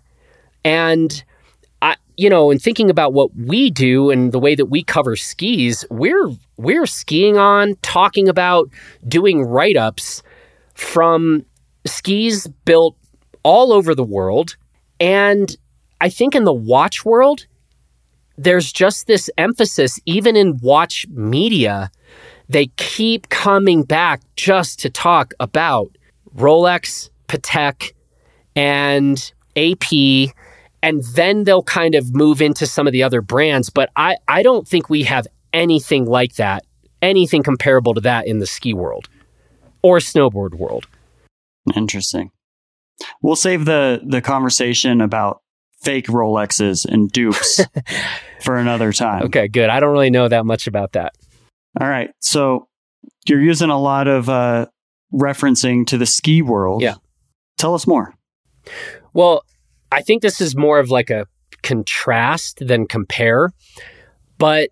[0.63, 1.23] And
[2.17, 5.85] you know, in thinking about what we do and the way that we cover skis,
[5.89, 8.69] we're we're skiing on, talking about
[9.07, 10.21] doing write ups
[10.73, 11.45] from
[11.85, 12.95] skis built
[13.43, 14.55] all over the world.
[14.99, 15.55] And
[16.01, 17.45] I think in the watch world,
[18.37, 21.91] there's just this emphasis, even in watch media,
[22.49, 25.95] they keep coming back just to talk about
[26.35, 27.93] Rolex, Patek,
[28.55, 30.33] and AP.
[30.83, 33.71] And then they'll kind of move into some of the other brands.
[33.71, 36.65] But I, I don't think we have anything like that,
[37.01, 39.09] anything comparable to that in the ski world
[39.81, 40.85] or snowboard world.
[41.75, 42.31] Interesting.
[43.21, 45.41] We'll save the the conversation about
[45.81, 47.61] fake Rolexes and dupes
[48.41, 49.23] for another time.
[49.23, 49.69] Okay, good.
[49.69, 51.13] I don't really know that much about that.
[51.79, 52.11] All right.
[52.19, 52.67] So
[53.27, 54.67] you're using a lot of uh,
[55.13, 56.81] referencing to the ski world.
[56.81, 56.95] Yeah.
[57.57, 58.13] Tell us more.
[59.13, 59.43] Well,
[59.93, 61.27] I think this is more of like a
[61.61, 63.51] contrast than compare.
[64.37, 64.69] But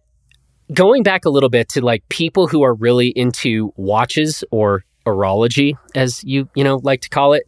[0.73, 5.75] going back a little bit to like people who are really into watches or horology,
[5.95, 7.43] as you, you know, like to call it,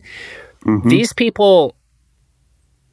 [0.65, 0.89] Mhm.
[0.89, 1.75] these people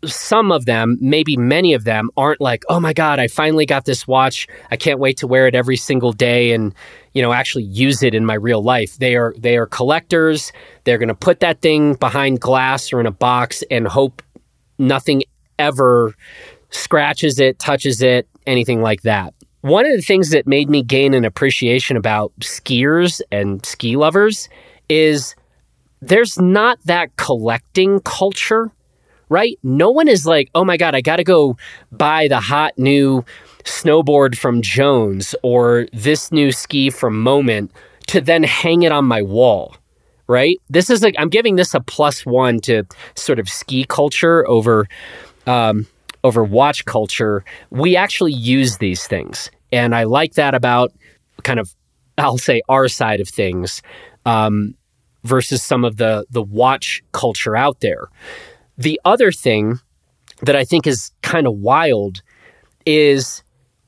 [0.07, 3.85] some of them maybe many of them aren't like oh my god i finally got
[3.85, 6.75] this watch i can't wait to wear it every single day and
[7.13, 10.53] you know actually use it in my real life they are they are collectors
[10.85, 14.23] they're going to put that thing behind glass or in a box and hope
[14.81, 15.23] nothing
[15.59, 16.15] ever
[16.71, 21.13] scratches it touches it anything like that one of the things that made me gain
[21.13, 24.49] an appreciation about skiers and ski lovers
[24.89, 25.35] is
[26.01, 28.71] there's not that collecting culture,
[29.29, 29.59] right?
[29.63, 31.59] No one is like, oh my God, I got to go
[31.93, 33.25] buy the hot new
[33.65, 37.71] snowboard from Jones or this new ski from Moment
[38.07, 39.77] to then hang it on my wall,
[40.31, 40.59] right?
[40.71, 42.85] This is like, I'm giving this a plus one to
[43.17, 44.87] sort of ski culture over,
[45.49, 45.89] um,
[46.23, 47.45] over watch culture.
[47.71, 49.51] We actually use these things.
[49.73, 50.93] And I like that about
[51.43, 51.75] kind of,
[52.17, 53.83] I'll say, our side of things.
[54.25, 54.77] Um,
[55.25, 58.09] versus some of the the watch culture out there.
[58.79, 59.79] The other thing
[60.43, 62.23] that I think is kind of wild
[62.87, 63.43] is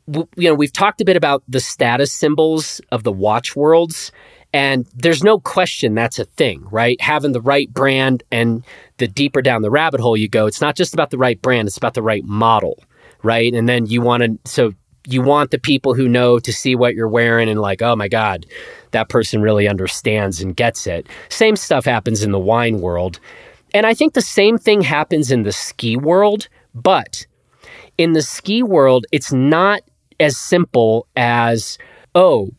[0.07, 4.13] you know we've talked a bit about the status symbols of the watch worlds
[4.53, 7.01] and there's no question that's a thing, right?
[7.01, 8.65] Having the right brand and
[8.99, 11.69] the deeper down the rabbit hole you go, it's not just about the right brand,
[11.69, 12.83] it's about the right model,
[13.23, 13.53] right?
[13.55, 14.73] And then you want to so
[15.07, 18.09] you want the people who know to see what you're wearing and like, oh my
[18.09, 18.47] God,
[18.93, 21.09] that person really understands and gets it.
[21.29, 23.19] Same stuff happens in the wine world.
[23.75, 27.27] And I think the same thing happens in the ski world, but
[27.99, 29.83] in the ski world, it's not
[30.21, 31.79] as simple as,
[32.15, 32.51] oh,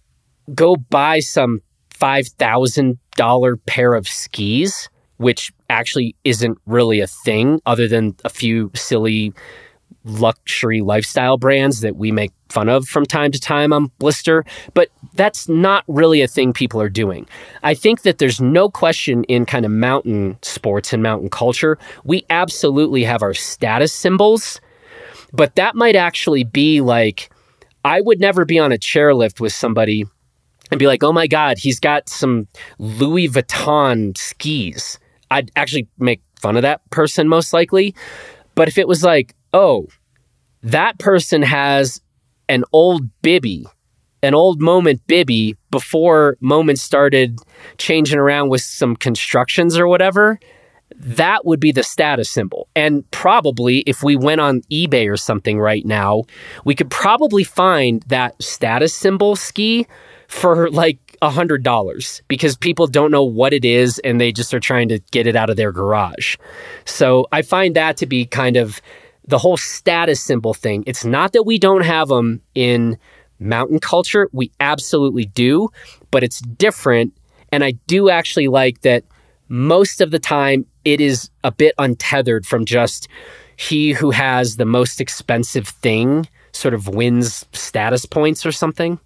[0.54, 1.62] go buy some
[2.04, 9.34] $5,000 pair of skis, which actually isn't really a thing other than a few silly
[10.04, 14.44] luxury lifestyle brands that we make fun of from time to time on Blister,
[14.74, 17.26] but that's not really a thing people are doing.
[17.64, 22.26] I think that there's no question in kind of mountain sports and mountain culture, we
[22.30, 24.60] absolutely have our status symbols,
[25.32, 27.30] but that might actually be like
[27.86, 30.06] I would never be on a chairlift with somebody
[30.74, 32.48] and be like, "Oh my god, he's got some
[32.80, 35.00] Louis Vuitton skis."
[35.32, 37.96] I'd actually make fun of that person most likely.
[38.54, 39.88] But if it was like, oh,
[40.62, 42.02] that person has
[42.50, 43.66] an old bibby,
[44.22, 47.40] an old moment bibby before moment started
[47.78, 50.40] changing around with some constructions or whatever,
[50.96, 52.68] that would be the status symbol.
[52.76, 56.24] And probably if we went on eBay or something right now,
[56.66, 59.88] we could probably find that status symbol ski
[60.34, 64.52] for like a hundred dollars because people don't know what it is and they just
[64.52, 66.38] are trying to get it out of their garage.
[66.86, 68.82] So I find that to be kind of
[69.28, 70.84] the whole status symbol thing.
[70.88, 72.98] It's not that we don't have them in
[73.40, 74.28] mountain culture.
[74.34, 75.70] We absolutely do,
[76.10, 77.16] but it's different.
[77.52, 79.04] And I do actually like that
[79.50, 83.08] most of the time it is a bit untethered from just
[83.56, 89.00] he who has the most expensive thing sort of wins status points or something.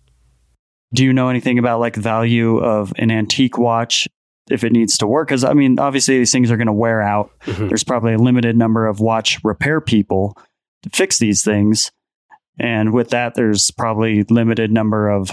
[0.93, 4.07] Do you know anything about like value of an antique watch
[4.49, 5.27] if it needs to work?
[5.27, 7.31] Because I mean, obviously these things are going to wear out.
[7.45, 7.67] Mm-hmm.
[7.67, 10.37] There's probably a limited number of watch repair people
[10.83, 11.91] to fix these things,
[12.59, 15.31] and with that, there's probably limited number of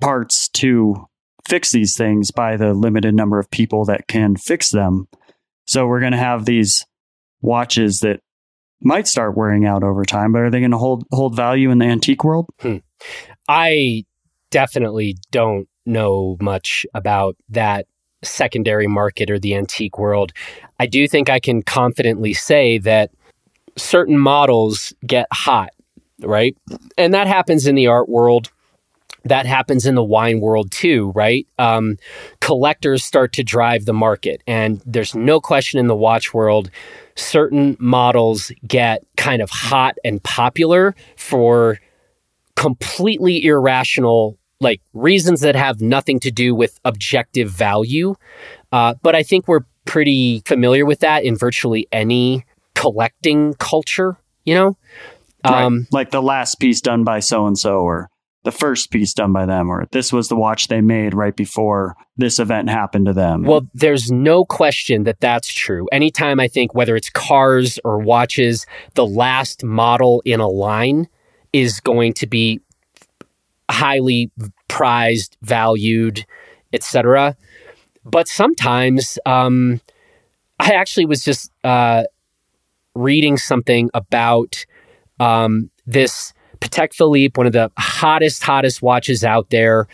[0.00, 1.06] parts to
[1.48, 5.08] fix these things by the limited number of people that can fix them.
[5.66, 6.86] So we're going to have these
[7.40, 8.20] watches that
[8.80, 11.78] might start wearing out over time, but are they going to hold hold value in
[11.78, 12.48] the antique world?
[12.60, 12.78] Hmm.
[13.48, 14.04] I
[14.52, 17.86] definitely don't know much about that
[18.22, 20.32] secondary market or the antique world.
[20.78, 23.10] I do think I can confidently say that
[23.76, 25.70] certain models get hot,
[26.20, 26.56] right?
[26.96, 28.52] And that happens in the art world
[29.24, 31.46] that happens in the wine world too, right?
[31.58, 31.96] Um,
[32.40, 34.42] collectors start to drive the market.
[34.46, 36.70] And there's no question in the watch world,
[37.14, 41.78] certain models get kind of hot and popular for
[42.56, 48.14] completely irrational like reasons that have nothing to do with objective value.
[48.70, 52.44] Uh, but I think we're pretty familiar with that in virtually any
[52.74, 54.76] collecting culture, you know?
[55.44, 55.92] Um, right.
[55.92, 58.08] Like the last piece done by so and so, or
[58.44, 61.96] the first piece done by them, or this was the watch they made right before
[62.16, 63.42] this event happened to them.
[63.42, 65.88] Well, there's no question that that's true.
[65.92, 71.08] Anytime I think whether it's cars or watches, the last model in a line
[71.52, 72.60] is going to be
[73.72, 74.30] highly
[74.68, 76.24] prized, valued,
[76.72, 77.36] etc.
[78.04, 79.80] But sometimes, um,
[80.60, 82.04] I actually was just uh,
[82.94, 84.64] reading something about
[85.18, 89.88] um, this Patek Philippe, one of the hottest, hottest watches out there,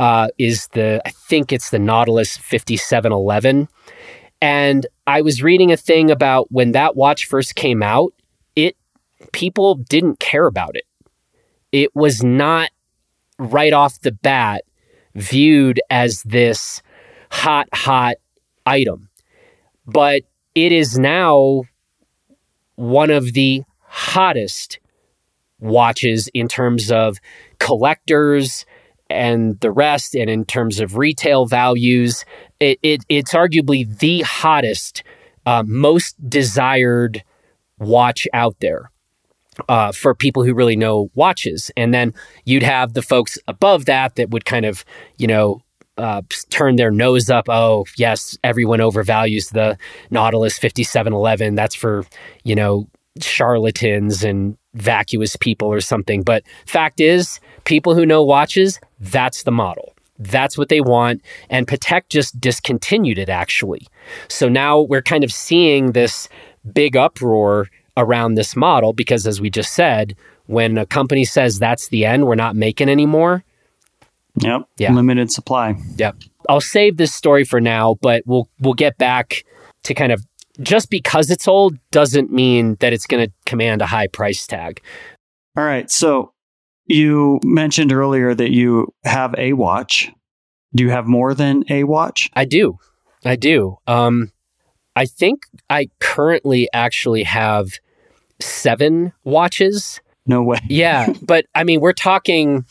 [0.00, 3.68] uh, is the, I think it's the Nautilus 5711.
[4.42, 8.12] And I was reading a thing about when that watch first came out,
[8.56, 8.76] it,
[9.32, 10.84] people didn't care about it.
[11.72, 12.70] It was not
[13.40, 14.64] right off the bat
[15.14, 16.82] viewed as this
[17.30, 18.16] hot, hot
[18.66, 19.08] item.
[19.86, 20.22] But
[20.54, 21.62] it is now
[22.76, 24.78] one of the hottest
[25.58, 27.18] watches in terms of
[27.58, 28.64] collectors
[29.08, 32.24] and the rest, and in terms of retail values.
[32.60, 35.02] It, it it's arguably the hottest,
[35.46, 37.24] uh, most desired
[37.78, 38.92] watch out there.
[39.68, 41.72] Uh, for people who really know watches.
[41.76, 44.84] And then you'd have the folks above that that would kind of,
[45.18, 45.60] you know,
[45.98, 47.48] uh, turn their nose up.
[47.48, 49.76] Oh, yes, everyone overvalues the
[50.10, 51.56] Nautilus 5711.
[51.56, 52.06] That's for,
[52.44, 52.88] you know,
[53.20, 56.22] charlatans and vacuous people or something.
[56.22, 59.94] But fact is, people who know watches, that's the model.
[60.18, 61.22] That's what they want.
[61.48, 63.86] And Patek just discontinued it actually.
[64.28, 66.28] So now we're kind of seeing this
[66.72, 67.68] big uproar
[68.00, 72.26] around this model because, as we just said, when a company says that's the end,
[72.26, 73.44] we're not making anymore.
[74.40, 74.62] Yep.
[74.78, 74.92] Yeah.
[74.92, 75.76] Limited supply.
[75.96, 76.16] Yep.
[76.48, 79.44] I'll save this story for now, but we'll we'll get back
[79.84, 80.24] to kind of
[80.60, 84.82] just because it's old doesn't mean that it's going to command a high price tag.
[85.56, 85.90] All right.
[85.90, 86.32] So
[86.86, 90.10] you mentioned earlier that you have a watch.
[90.74, 92.30] Do you have more than a watch?
[92.34, 92.78] I do.
[93.24, 93.78] I do.
[93.86, 94.32] Um,
[94.96, 97.72] I think I currently actually have
[98.40, 100.00] seven watches.
[100.26, 100.58] No way.
[100.68, 101.12] yeah.
[101.22, 102.64] But I mean, we're talking,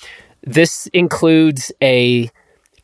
[0.44, 2.30] this includes a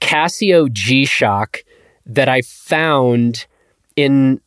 [0.01, 1.63] Casio G Shock
[2.05, 3.47] that I found
[3.95, 4.41] in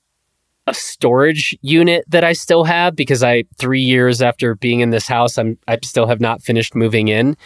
[0.69, 5.09] a storage unit that I still have because I three years after being in this
[5.09, 7.37] house, I'm I still have not finished moving in.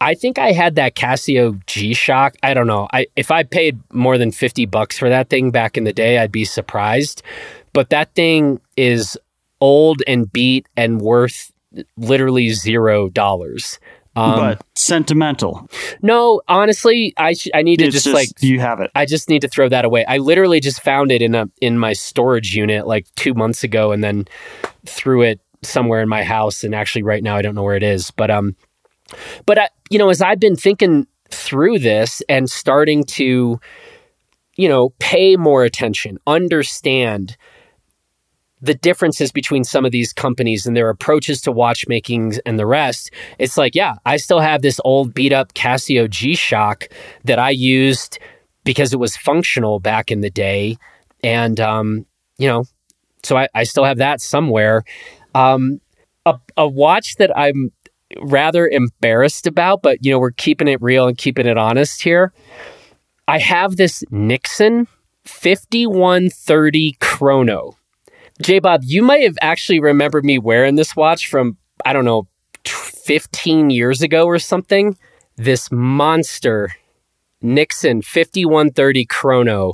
[0.00, 2.36] I think I had that Casio G Shock.
[2.42, 2.86] I don't know.
[2.92, 6.18] I if I paid more than fifty bucks for that thing back in the day,
[6.18, 7.22] I'd be surprised.
[7.72, 9.18] But that thing is
[9.60, 11.52] old and beat and worth
[11.96, 13.78] literally zero dollars.
[14.16, 15.68] Um, but sentimental.
[16.02, 18.90] No, honestly, I sh- I need to just, just, like you have it.
[18.96, 20.04] I just need to throw that away.
[20.06, 23.92] I literally just found it in a in my storage unit like two months ago,
[23.92, 24.26] and then
[24.86, 26.64] threw it somewhere in my house.
[26.64, 28.10] And actually, right now, I don't know where it is.
[28.10, 28.56] But um,
[29.46, 33.60] but I, you know, as I've been thinking through this and starting to,
[34.56, 37.36] you know, pay more attention, understand
[38.60, 43.10] the differences between some of these companies and their approaches to watchmaking and the rest,
[43.38, 46.88] it's like, yeah, I still have this old beat up Casio G Shock
[47.24, 48.18] that I used
[48.64, 50.76] because it was functional back in the day.
[51.22, 52.06] And, um,
[52.38, 52.64] you know,
[53.22, 54.84] so I, I still have that somewhere.
[55.34, 55.80] Um,
[56.26, 57.70] a, a watch that I'm
[58.20, 62.32] rather embarrassed about, but, you know, we're keeping it real and keeping it honest here.
[63.28, 64.88] I have this Nixon
[65.24, 67.77] 5130 Chrono
[68.42, 72.28] J Bobb, you might have actually remembered me wearing this watch from, I don't know,
[72.64, 74.96] 15 years ago or something.
[75.36, 76.70] This monster
[77.40, 79.72] Nixon 5130 Chrono.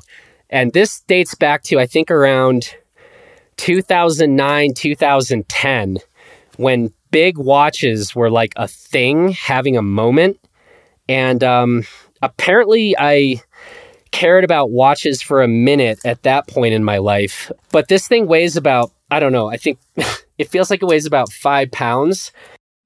[0.51, 2.75] And this dates back to, I think, around
[3.57, 5.99] 2009, 2010,
[6.57, 10.39] when big watches were like a thing, having a moment.
[11.09, 11.85] And um,
[12.23, 13.43] apparently, I
[14.15, 17.51] cared about watches for a minute at that point in my life.
[17.73, 19.81] But this thing weighs about, I don't know, I think
[20.39, 22.31] it feels like it weighs about five pounds.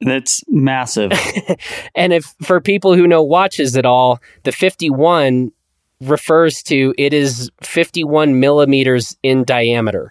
[0.01, 1.13] That's massive.
[1.95, 5.53] and if for people who know watches at all, the 51
[6.01, 10.11] refers to it is 51 millimeters in diameter.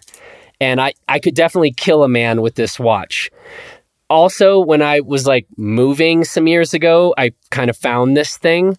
[0.60, 3.28] And I, I could definitely kill a man with this watch.
[4.08, 8.78] Also, when I was like moving some years ago, I kind of found this thing.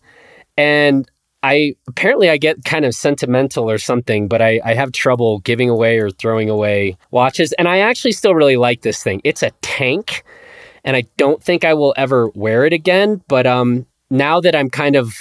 [0.55, 1.09] And
[1.41, 5.69] I apparently I get kind of sentimental or something, but I, I have trouble giving
[5.69, 7.53] away or throwing away watches.
[7.53, 9.21] And I actually still really like this thing.
[9.23, 10.23] It's a tank,
[10.83, 13.21] and I don't think I will ever wear it again.
[13.27, 15.13] But um, now that I'm kind of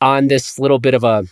[0.00, 1.24] on this little bit of a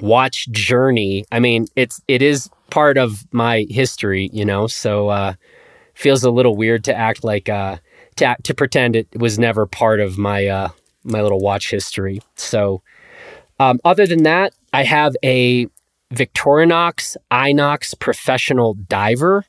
[0.00, 4.66] watch journey, I mean, it's it is part of my history, you know.
[4.66, 5.34] So uh,
[5.94, 7.78] feels a little weird to act like uh,
[8.16, 10.68] to to pretend it was never part of my uh,
[11.02, 12.20] my little watch history.
[12.36, 12.82] So
[13.58, 15.66] um, other than that, I have a
[16.12, 19.44] Victorinox Inox professional diver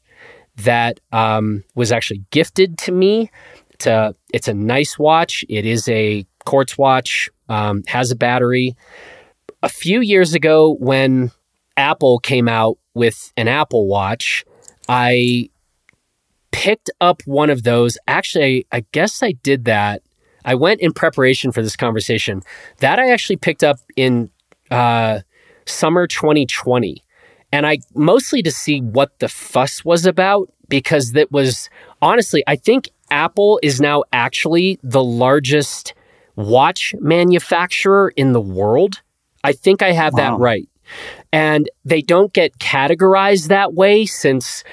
[0.57, 3.29] that um, was actually gifted to me.
[3.71, 5.43] It's a, it's a nice watch.
[5.49, 8.75] It is a quartz watch, um, has a battery.
[9.61, 11.31] A few years ago, when
[11.75, 14.45] Apple came out with an Apple Watch,
[14.87, 15.49] I
[16.51, 17.97] picked up one of those.
[18.07, 20.01] Actually, I guess I did that
[20.45, 22.41] I went in preparation for this conversation.
[22.79, 24.29] That I actually picked up in
[24.71, 25.21] uh,
[25.65, 27.03] summer 2020.
[27.51, 31.69] And I mostly to see what the fuss was about because that was
[32.01, 35.93] honestly, I think Apple is now actually the largest
[36.35, 39.01] watch manufacturer in the world.
[39.43, 40.31] I think I have wow.
[40.31, 40.67] that right.
[41.31, 44.63] And they don't get categorized that way since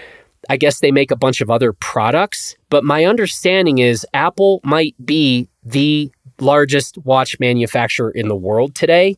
[0.51, 2.57] I guess they make a bunch of other products.
[2.69, 6.11] But my understanding is Apple might be the
[6.41, 9.17] largest watch manufacturer in the world today.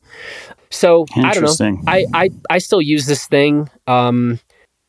[0.70, 1.82] So I don't know.
[1.86, 3.70] I, I, I still use this thing.
[3.86, 4.40] Um,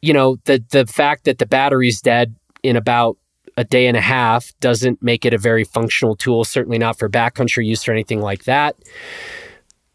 [0.01, 3.17] you know, the the fact that the battery's dead in about
[3.57, 7.09] a day and a half doesn't make it a very functional tool, certainly not for
[7.09, 8.75] backcountry use or anything like that.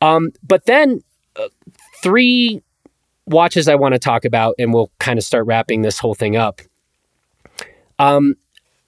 [0.01, 1.03] Um, but then
[1.37, 1.49] uh,
[2.03, 2.63] three
[3.27, 6.37] watches I want to talk about, and we'll kind of start wrapping this whole thing
[6.37, 6.63] up.
[7.99, 8.35] Um,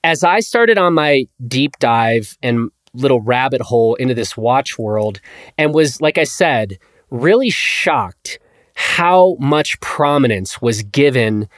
[0.04, 5.20] as I started on my deep dive and little rabbit hole into this watch world,
[5.56, 6.78] and was, like I said,
[7.10, 8.38] really shocked
[8.74, 11.48] how much prominence was given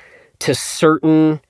[0.41, 1.41] to certain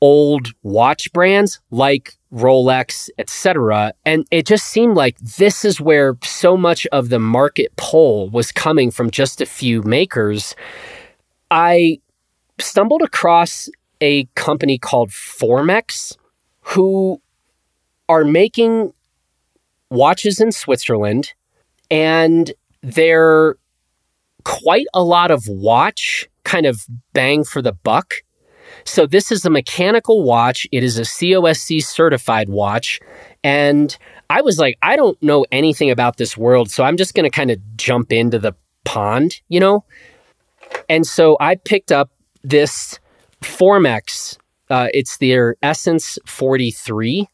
[0.00, 3.92] old watch brands like Rolex, etc.
[4.06, 8.52] And it just seemed like this is where so much of the market pull was
[8.52, 10.54] coming from just a few makers.
[11.50, 11.98] I
[12.58, 13.68] stumbled across
[14.00, 16.16] a company called Formex
[16.62, 17.20] who
[18.08, 18.92] are making
[19.90, 21.32] watches in Switzerland
[21.90, 23.56] and they're
[24.44, 28.14] quite a lot of watch kind of bang for the buck
[28.84, 30.66] so this is a mechanical watch.
[30.72, 33.00] It is a COSC certified watch.
[33.42, 33.96] And
[34.28, 36.70] I was like, I don't know anything about this world.
[36.70, 39.84] So I'm just going to kind of jump into the pond, you know?
[40.88, 42.10] And so I picked up
[42.42, 42.98] this
[43.42, 44.38] Formex.
[44.68, 47.28] Uh, it's their Essence 43.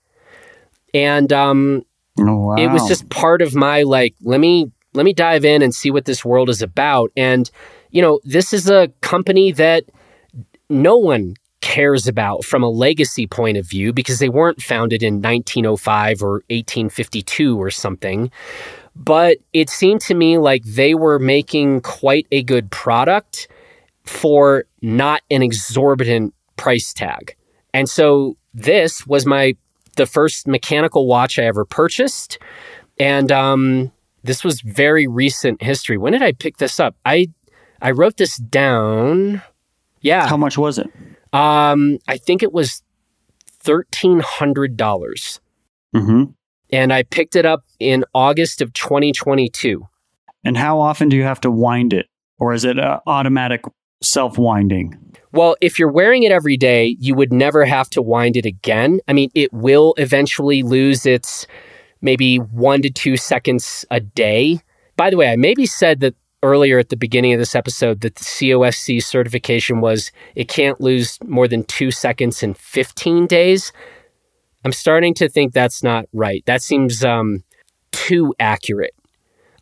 [0.95, 1.83] And um,
[2.21, 2.55] oh, wow.
[2.57, 5.91] it was just part of my like, let me let me dive in and see
[5.91, 7.13] what this world is about.
[7.17, 7.51] And,
[7.91, 9.85] you know, this is a company that
[10.71, 15.21] no one cares about from a legacy point of view because they weren't founded in
[15.21, 18.31] 1905 or 1852 or something.
[18.95, 23.49] But it seemed to me like they were making quite a good product
[24.07, 27.37] for not an exorbitant price tag.
[27.75, 29.55] And so this was my
[29.97, 32.39] the first mechanical watch I ever purchased.
[32.99, 33.93] And um,
[34.23, 35.99] this was very recent history.
[35.99, 36.97] When did I pick this up?
[37.05, 37.29] I
[37.83, 39.43] I wrote this down.
[40.01, 40.27] Yeah.
[40.27, 40.89] How much was it?
[41.33, 42.83] Um, I think it was
[43.59, 45.41] thirteen hundred dollars.
[45.95, 46.31] Mm-hmm.
[46.73, 49.87] And I picked it up in August of 2022.
[50.45, 52.07] And how often do you have to wind it,
[52.39, 52.77] or is it
[53.07, 53.63] automatic
[54.07, 54.99] self winding?
[55.33, 59.01] Well, if you're wearing it every day, you would never have to wind it again.
[59.07, 61.47] I mean, it will eventually lose its
[62.01, 64.61] maybe one to two seconds a day.
[64.97, 68.15] By the way, I maybe said that earlier at the beginning of this episode that
[68.15, 73.73] the COSC certification was it can't lose more than two seconds in 15 days.
[74.65, 76.43] I'm starting to think that's not right.
[76.47, 77.43] That seems um,
[77.93, 78.95] too accurate.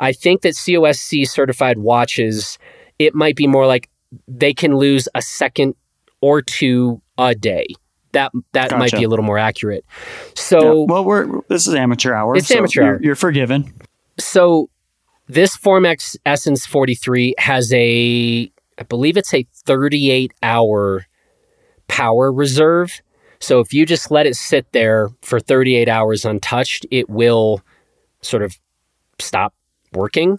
[0.00, 2.58] I think that COSC certified watches,
[2.98, 3.88] it might be more like
[4.28, 5.74] they can lose a second
[6.20, 7.66] or two a day.
[8.12, 8.78] That that gotcha.
[8.78, 9.84] might be a little more accurate.
[10.34, 10.86] So yeah.
[10.88, 12.36] well, we're this is amateur hour.
[12.36, 13.00] It's so amateur you're, hour.
[13.02, 13.74] You're forgiven.
[14.18, 14.70] So
[15.28, 21.06] this Formex Essence 43 has a, I believe it's a 38 hour
[21.88, 23.00] power reserve.
[23.40, 27.62] So if you just let it sit there for 38 hours untouched, it will
[28.22, 28.58] sort of
[29.18, 29.54] stop
[29.92, 30.38] working.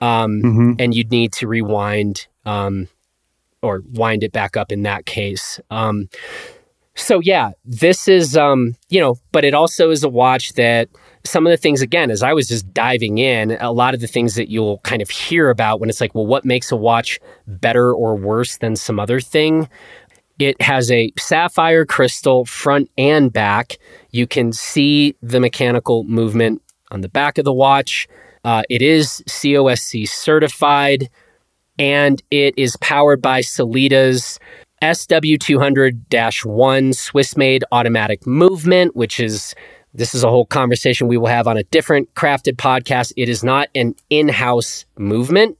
[0.00, 0.72] Um, mm-hmm.
[0.78, 2.88] And you'd need to rewind um,
[3.64, 5.58] or wind it back up in that case.
[5.70, 6.08] Um,
[6.96, 10.88] so yeah, this is um, you know, but it also is a watch that
[11.24, 14.06] some of the things again as I was just diving in, a lot of the
[14.06, 17.18] things that you'll kind of hear about when it's like, well, what makes a watch
[17.46, 19.68] better or worse than some other thing?
[20.38, 23.78] It has a sapphire crystal front and back.
[24.10, 26.60] You can see the mechanical movement
[26.90, 28.08] on the back of the watch.
[28.44, 31.08] Uh, it is COSC certified
[31.78, 34.38] and it is powered by Sellita's
[34.82, 39.54] SW200 Swiss made automatic movement, which is
[39.94, 43.12] this is a whole conversation we will have on a different crafted podcast.
[43.16, 45.56] It is not an in house movement.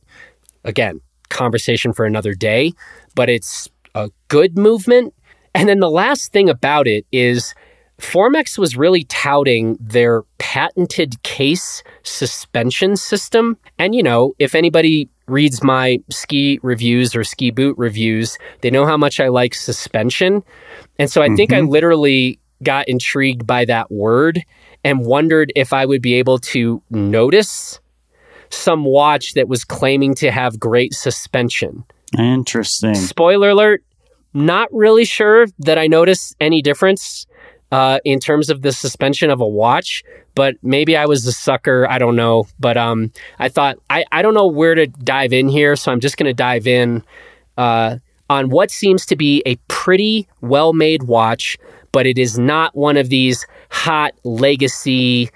[0.64, 1.00] Again,
[1.30, 2.72] conversation for another day,
[3.14, 5.14] but it's a good movement.
[5.54, 7.54] And then the last thing about it is
[8.00, 13.56] Formex was really touting their patented case suspension system.
[13.78, 18.86] And, you know, if anybody reads my ski reviews or ski boot reviews, they know
[18.86, 20.42] how much I like suspension.
[20.98, 21.36] And so I mm-hmm.
[21.36, 21.70] think I mm-hmm.
[21.70, 24.42] literally got intrigued by that word
[24.84, 27.80] and wondered if I would be able to notice
[28.50, 31.84] some watch that was claiming to have great suspension.
[32.18, 32.94] Interesting.
[32.94, 33.82] Spoiler alert,
[34.32, 37.26] not really sure that I noticed any difference
[37.74, 40.04] uh, in terms of the suspension of a watch,
[40.36, 41.90] but maybe I was a sucker.
[41.90, 42.46] I don't know.
[42.60, 43.10] But um,
[43.40, 45.74] I thought, I, I don't know where to dive in here.
[45.74, 47.02] So I'm just going to dive in
[47.56, 47.96] uh,
[48.30, 51.58] on what seems to be a pretty well made watch,
[51.90, 55.28] but it is not one of these hot legacy,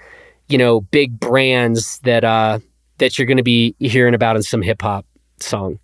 [0.47, 2.59] you know, big brands that, uh,
[2.99, 5.05] that you're going to be hearing about in some hip hop
[5.41, 5.77] song.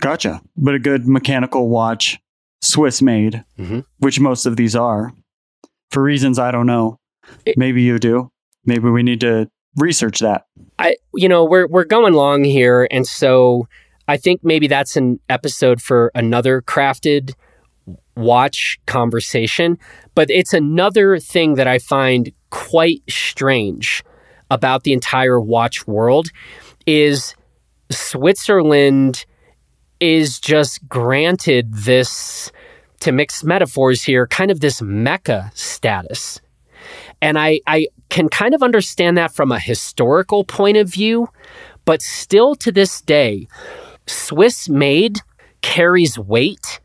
[0.00, 0.42] Gotcha.
[0.56, 2.20] But a good mechanical watch,
[2.60, 3.80] Swiss made, mm-hmm.
[3.98, 5.12] which most of these are
[5.92, 6.98] for reasons I don't know.
[7.56, 8.30] Maybe you do.
[8.64, 10.46] Maybe we need to research that.
[10.78, 13.68] I you know, we're we're going long here and so
[14.08, 17.34] I think maybe that's an episode for another crafted
[18.16, 19.78] watch conversation,
[20.14, 24.02] but it's another thing that I find quite strange
[24.50, 26.28] about the entire watch world
[26.84, 27.34] is
[27.90, 29.24] Switzerland
[30.00, 32.50] is just granted this
[33.02, 36.40] to mix metaphors here, kind of this mecca status.
[37.20, 41.28] And I, I can kind of understand that from a historical point of view,
[41.84, 43.46] but still to this day,
[44.06, 45.18] Swiss made
[45.62, 46.80] carries weight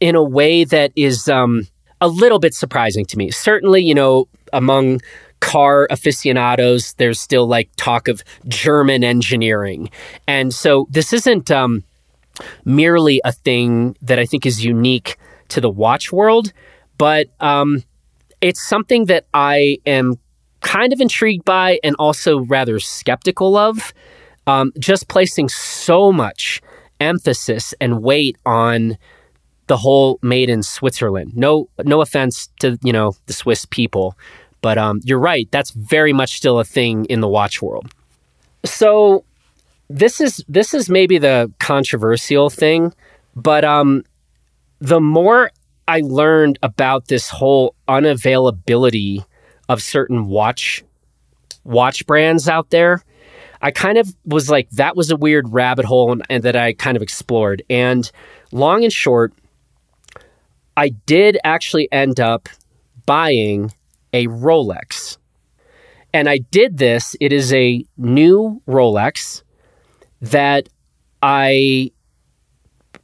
[0.00, 1.66] in a way that is um,
[2.00, 3.30] a little bit surprising to me.
[3.30, 5.00] Certainly, you know, among
[5.40, 9.90] car aficionados, there's still like talk of German engineering.
[10.26, 11.84] And so this isn't um,
[12.64, 15.18] merely a thing that I think is unique
[15.48, 16.52] to the watch world,
[16.96, 17.82] but um,
[18.40, 20.16] it's something that I am
[20.60, 23.92] kind of intrigued by and also rather skeptical of.
[24.46, 26.62] Um, just placing so much
[27.00, 28.96] emphasis and weight on
[29.66, 31.36] the whole made in Switzerland.
[31.36, 34.16] No, no offense to you know the Swiss people,
[34.62, 35.48] but um, you're right.
[35.50, 37.92] That's very much still a thing in the watch world.
[38.64, 39.24] So
[39.88, 42.92] this is this is maybe the controversial thing,
[43.36, 44.04] but um,
[44.80, 45.50] the more
[45.86, 49.24] I learned about this whole unavailability
[49.68, 50.84] of certain watch
[51.64, 53.02] watch brands out there,
[53.60, 56.72] I kind of was like, that was a weird rabbit hole and, and that I
[56.72, 57.62] kind of explored.
[57.68, 58.10] And
[58.52, 59.32] long and short,
[60.76, 62.48] I did actually end up
[63.04, 63.72] buying
[64.12, 65.18] a Rolex.
[66.12, 67.16] And I did this.
[67.20, 69.42] It is a new Rolex
[70.20, 70.68] that
[71.22, 71.90] I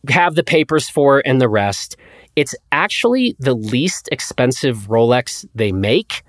[0.09, 1.96] have the papers for and the rest.
[2.36, 6.22] It's actually the least expensive Rolex they make,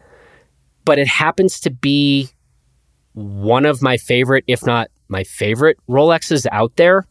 [0.84, 2.30] but it happens to be
[3.13, 7.07] one of my favorite, if not my favorite Rolexes out there.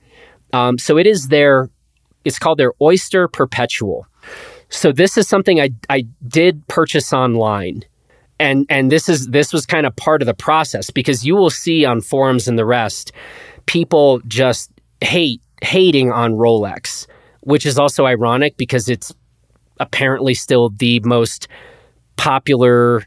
[0.53, 1.71] Um, so it is their,
[2.25, 4.07] it's called their Oyster Perpetual.
[4.69, 7.85] So this is something I, I did purchase online.
[8.39, 11.51] And, and this is this was kind of part of the process because you will
[11.51, 13.13] see on forums and the rest
[13.67, 17.07] people just hate hating on Rolex,
[17.41, 19.15] which is also ironic because it's
[19.81, 21.49] apparently still the most
[22.17, 23.03] popular,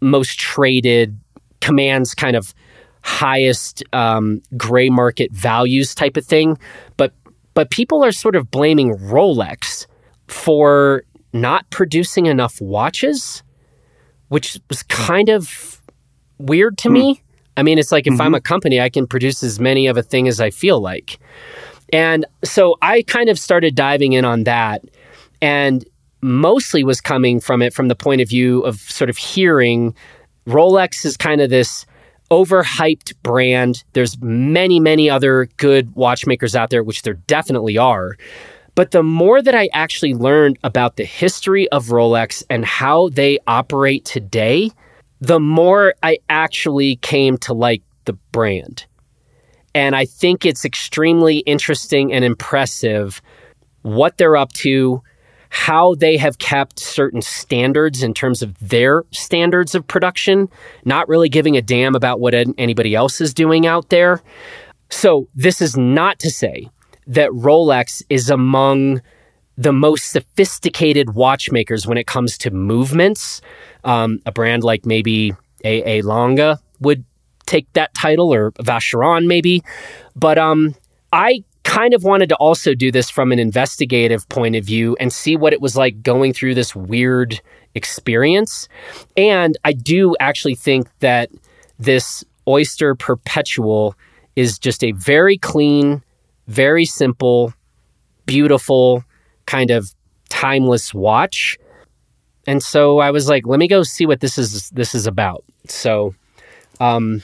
[0.00, 1.18] most traded
[1.60, 2.54] commands kind of
[3.02, 6.58] highest um, gray market values type of thing.
[6.96, 7.12] But
[7.54, 9.86] but people are sort of blaming Rolex
[10.26, 13.42] for not producing enough watches,
[14.28, 15.80] which was kind of
[16.38, 16.92] weird to mm.
[16.92, 17.22] me.
[17.56, 18.22] I mean, it's like if mm-hmm.
[18.22, 21.18] I'm a company, I can produce as many of a thing as I feel like.
[21.92, 24.82] And so I kind of started diving in on that
[25.40, 25.84] and
[26.22, 29.94] mostly was coming from it from the point of view of sort of hearing
[30.46, 31.86] Rolex is kind of this
[32.30, 33.84] overhyped brand.
[33.92, 38.16] There's many, many other good watchmakers out there, which there definitely are.
[38.74, 43.38] But the more that I actually learned about the history of Rolex and how they
[43.46, 44.70] operate today,
[45.20, 48.84] the more I actually came to like the brand.
[49.74, 53.20] And I think it's extremely interesting and impressive
[53.82, 55.02] what they're up to,
[55.50, 60.48] how they have kept certain standards in terms of their standards of production,
[60.84, 64.22] not really giving a damn about what anybody else is doing out there.
[64.90, 66.68] So, this is not to say
[67.06, 69.02] that Rolex is among
[69.56, 73.40] the most sophisticated watchmakers when it comes to movements.
[73.84, 76.02] Um, a brand like maybe A.
[76.02, 77.04] Lange would
[77.54, 79.62] take that title, or Vacheron maybe.
[80.16, 80.74] But um,
[81.12, 85.12] I kind of wanted to also do this from an investigative point of view and
[85.12, 87.40] see what it was like going through this weird
[87.74, 88.68] experience.
[89.16, 91.30] And I do actually think that
[91.78, 93.94] this Oyster Perpetual
[94.36, 96.02] is just a very clean,
[96.48, 97.52] very simple,
[98.26, 99.04] beautiful,
[99.46, 99.94] kind of
[100.28, 101.58] timeless watch.
[102.46, 105.44] And so I was like, let me go see what this is this is about.
[105.66, 106.14] So
[106.80, 107.22] um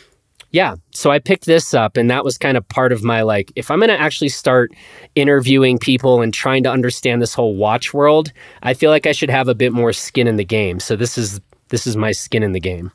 [0.53, 3.53] yeah, so I picked this up, and that was kind of part of my like,
[3.55, 4.73] if I'm going to actually start
[5.15, 8.33] interviewing people and trying to understand this whole watch world,
[8.63, 10.81] I feel like I should have a bit more skin in the game.
[10.81, 12.91] So this is this is my skin in the game.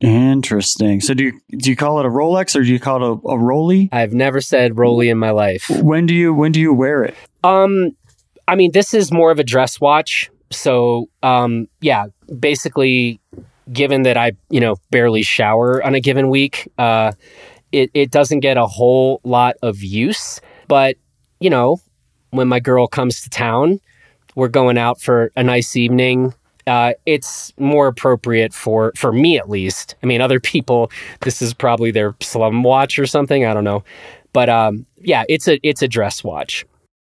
[0.00, 1.00] Interesting.
[1.00, 3.28] So do you do you call it a Rolex or do you call it a,
[3.28, 3.88] a Roly?
[3.92, 5.70] I've never said Roly in my life.
[5.70, 7.14] When do you when do you wear it?
[7.44, 7.96] Um,
[8.48, 10.30] I mean, this is more of a dress watch.
[10.50, 12.06] So um, yeah,
[12.38, 13.20] basically
[13.72, 17.12] given that I, you know, barely shower on a given week, uh,
[17.72, 20.40] it, it doesn't get a whole lot of use.
[20.68, 20.96] But,
[21.40, 21.80] you know,
[22.30, 23.80] when my girl comes to town,
[24.34, 26.34] we're going out for a nice evening.
[26.66, 29.94] Uh, it's more appropriate for for me at least.
[30.02, 30.90] I mean, other people,
[31.20, 33.44] this is probably their slum watch or something.
[33.44, 33.84] I don't know,
[34.32, 36.64] but um, yeah, it's a it's a dress watch.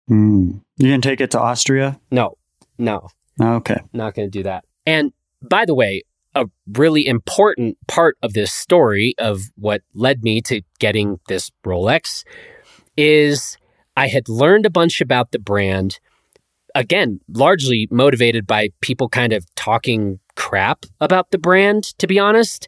[0.10, 0.62] Mm.
[0.78, 2.00] You can take it to Austria?
[2.12, 2.36] No,
[2.78, 3.08] no.
[3.40, 4.66] Okay, not going to do that.
[4.86, 6.04] And by the way,
[6.36, 12.24] a really important part of this story of what led me to getting this Rolex
[12.98, 13.58] is
[13.96, 16.00] I had learned a bunch about the brand.
[16.76, 22.68] Again, largely motivated by people kind of talking crap about the brand, to be honest.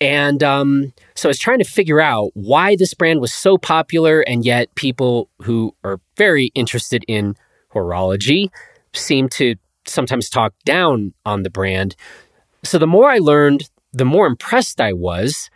[0.00, 4.20] And um, so I was trying to figure out why this brand was so popular,
[4.20, 7.34] and yet people who are very interested in
[7.74, 8.50] horology
[8.94, 9.56] seem to
[9.86, 11.96] sometimes talk down on the brand.
[12.64, 15.50] So the more I learned, the more impressed I was.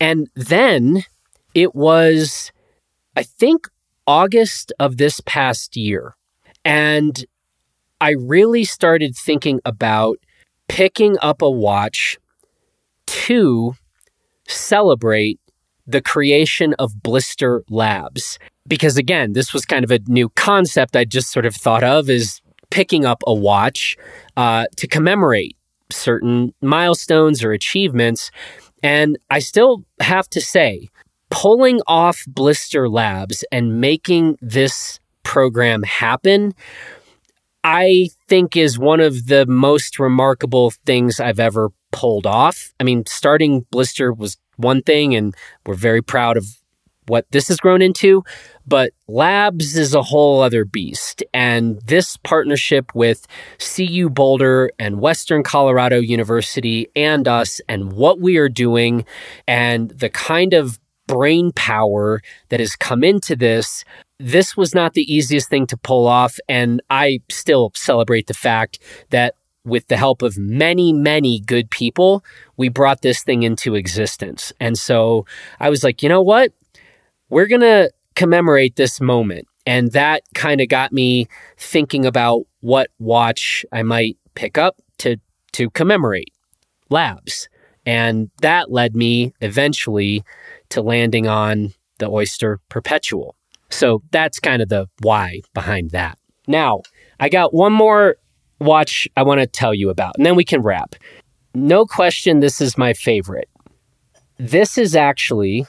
[0.00, 1.04] And then
[1.54, 2.52] it was,
[3.16, 3.68] I think,
[4.06, 6.16] August of this past year.
[6.64, 7.24] And
[8.00, 10.18] I really started thinking about
[10.68, 12.18] picking up a watch
[13.06, 13.74] to
[14.46, 15.40] celebrate
[15.86, 18.38] the creation of Blister Labs.
[18.66, 22.10] Because again, this was kind of a new concept I just sort of thought of
[22.10, 22.40] as
[22.70, 23.96] picking up a watch
[24.36, 25.56] uh, to commemorate
[25.90, 28.30] certain milestones or achievements.
[28.82, 30.88] And I still have to say,
[31.30, 36.54] pulling off Blister Labs and making this program happen,
[37.64, 42.72] I think is one of the most remarkable things I've ever pulled off.
[42.78, 45.34] I mean, starting Blister was one thing, and
[45.66, 46.46] we're very proud of
[47.08, 48.24] what this has grown into.
[48.66, 51.22] But Labs is a whole other beast.
[51.32, 53.26] And this partnership with
[53.58, 59.04] CU Boulder and Western Colorado University and us, and what we are doing,
[59.46, 63.84] and the kind of brain power that has come into this.
[64.20, 66.38] This was not the easiest thing to pull off.
[66.48, 68.78] And I still celebrate the fact
[69.10, 69.34] that
[69.64, 72.24] with the help of many, many good people,
[72.56, 74.52] we brought this thing into existence.
[74.60, 75.26] And so
[75.60, 76.52] I was like, you know what?
[77.30, 79.46] We're going to commemorate this moment.
[79.66, 85.18] And that kind of got me thinking about what watch I might pick up to,
[85.52, 86.32] to commemorate
[86.88, 87.48] labs.
[87.84, 90.24] And that led me eventually
[90.70, 93.36] to landing on the Oyster Perpetual.
[93.70, 96.18] So that's kind of the why behind that.
[96.46, 96.80] Now,
[97.20, 98.16] I got one more
[98.60, 100.94] watch I want to tell you about, and then we can wrap.
[101.54, 103.48] No question, this is my favorite.
[104.38, 105.66] This is actually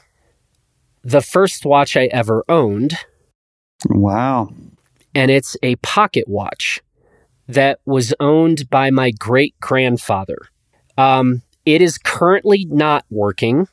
[1.04, 2.96] the first watch I ever owned.
[3.90, 4.50] Wow.
[5.16, 6.82] And it's a pocket watch
[7.48, 10.38] that was owned by my great grandfather.
[10.98, 13.68] Um, it is currently not working.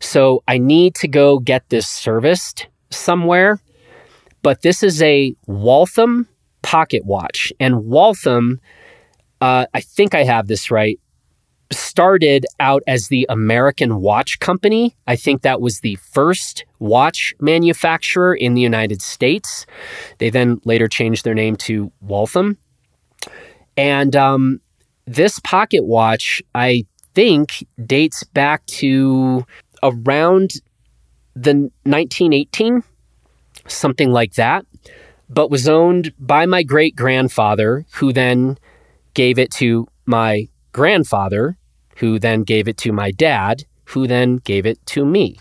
[0.00, 3.60] So I need to go get this serviced somewhere.
[4.42, 6.28] But this is a Waltham
[6.62, 7.52] pocket watch.
[7.58, 8.60] And Waltham,
[9.40, 11.00] uh, I think I have this right,
[11.72, 14.96] started out as the American Watch Company.
[15.06, 19.66] I think that was the first watch manufacturer in the United States.
[20.18, 22.58] They then later changed their name to Waltham.
[23.76, 24.60] And um,
[25.06, 29.44] this pocket watch, I think, dates back to
[29.82, 30.54] around
[31.34, 31.54] the
[31.84, 32.82] 1918,
[33.66, 34.64] something like that,
[35.28, 38.58] but was owned by my great grandfather, who then
[39.14, 41.56] gave it to my grandfather,
[41.96, 45.38] who then gave it to my dad, who then gave it to me.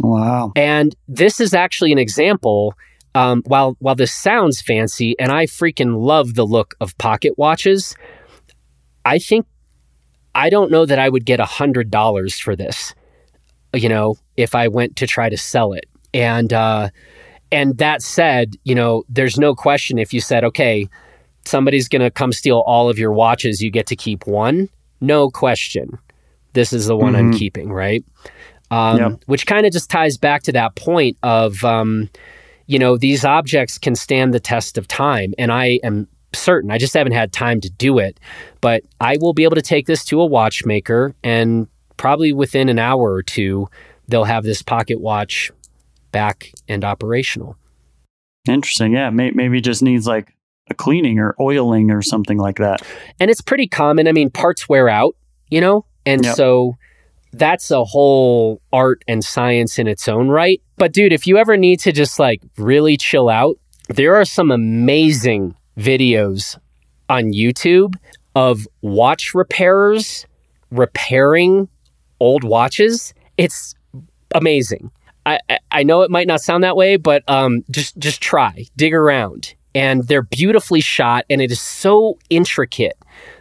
[0.00, 0.52] Wow.
[0.56, 2.74] And this is actually an example.
[3.14, 7.94] Um, while while this sounds fancy, and I freaking love the look of pocket watches,
[9.04, 9.46] I think
[10.34, 12.94] I don't know that I would get a hundred dollars for this
[13.74, 15.86] you know, if I went to try to sell it.
[16.14, 16.90] And uh,
[17.52, 20.88] and that said, you know, there's no question if you said, okay,
[21.48, 24.68] somebody's going to come steal all of your watches, you get to keep one.
[25.00, 25.98] No question.
[26.52, 27.28] This is the one mm-hmm.
[27.28, 28.04] I'm keeping, right?
[28.70, 29.22] Um, yep.
[29.26, 32.10] Which kind of just ties back to that point of, um,
[32.66, 35.34] you know, these objects can stand the test of time.
[35.38, 38.20] And I am certain, I just haven't had time to do it,
[38.60, 42.78] but I will be able to take this to a watchmaker and probably within an
[42.78, 43.68] hour or two,
[44.06, 45.50] they'll have this pocket watch
[46.12, 47.56] back and operational.
[48.46, 48.92] Interesting.
[48.92, 49.10] Yeah.
[49.10, 50.34] May- maybe just needs like
[50.70, 52.82] a cleaning or oiling or something like that.
[53.20, 54.08] And it's pretty common.
[54.08, 55.16] I mean, parts wear out,
[55.48, 55.84] you know?
[56.06, 56.36] And yep.
[56.36, 56.76] so
[57.32, 60.62] that's a whole art and science in its own right.
[60.76, 63.58] But dude, if you ever need to just like really chill out,
[63.88, 66.58] there are some amazing videos
[67.08, 67.94] on YouTube
[68.34, 70.26] of watch repairers
[70.70, 71.68] repairing
[72.20, 73.74] old watches, it's
[74.34, 74.90] amazing.
[75.26, 75.38] I,
[75.70, 79.54] I know it might not sound that way, but um, just just try, dig around,
[79.74, 82.96] and they're beautifully shot, and it is so intricate.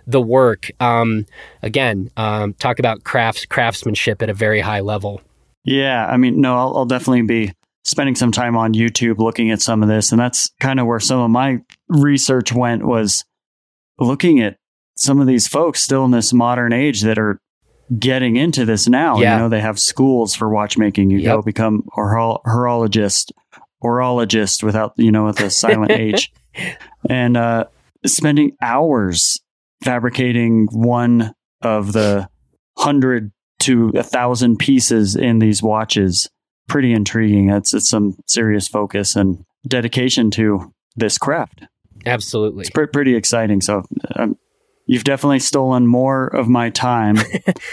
[0.05, 1.25] The work, um,
[1.61, 5.21] again, um, talk about crafts craftsmanship at a very high level.
[5.63, 7.53] Yeah, I mean, no, I'll, I'll definitely be
[7.83, 10.99] spending some time on YouTube looking at some of this, and that's kind of where
[10.99, 11.59] some of my
[11.89, 13.25] research went was
[13.99, 14.57] looking at
[14.95, 17.39] some of these folks still in this modern age that are
[17.97, 19.19] getting into this now.
[19.19, 19.35] Yeah.
[19.35, 21.09] You know, they have schools for watchmaking.
[21.09, 21.35] You yep.
[21.35, 23.31] go become a horologist,
[23.83, 26.31] horologist without, you know, with a silent H.
[27.09, 27.65] And uh,
[28.05, 29.39] spending hours
[29.83, 32.29] fabricating one of the
[32.77, 36.29] hundred to a thousand pieces in these watches.
[36.67, 37.49] Pretty intriguing.
[37.49, 41.63] It's, it's some serious focus and dedication to this craft.
[42.05, 42.61] Absolutely.
[42.61, 43.61] It's pretty exciting.
[43.61, 43.83] So
[44.15, 44.37] um,
[44.85, 47.17] you've definitely stolen more of my time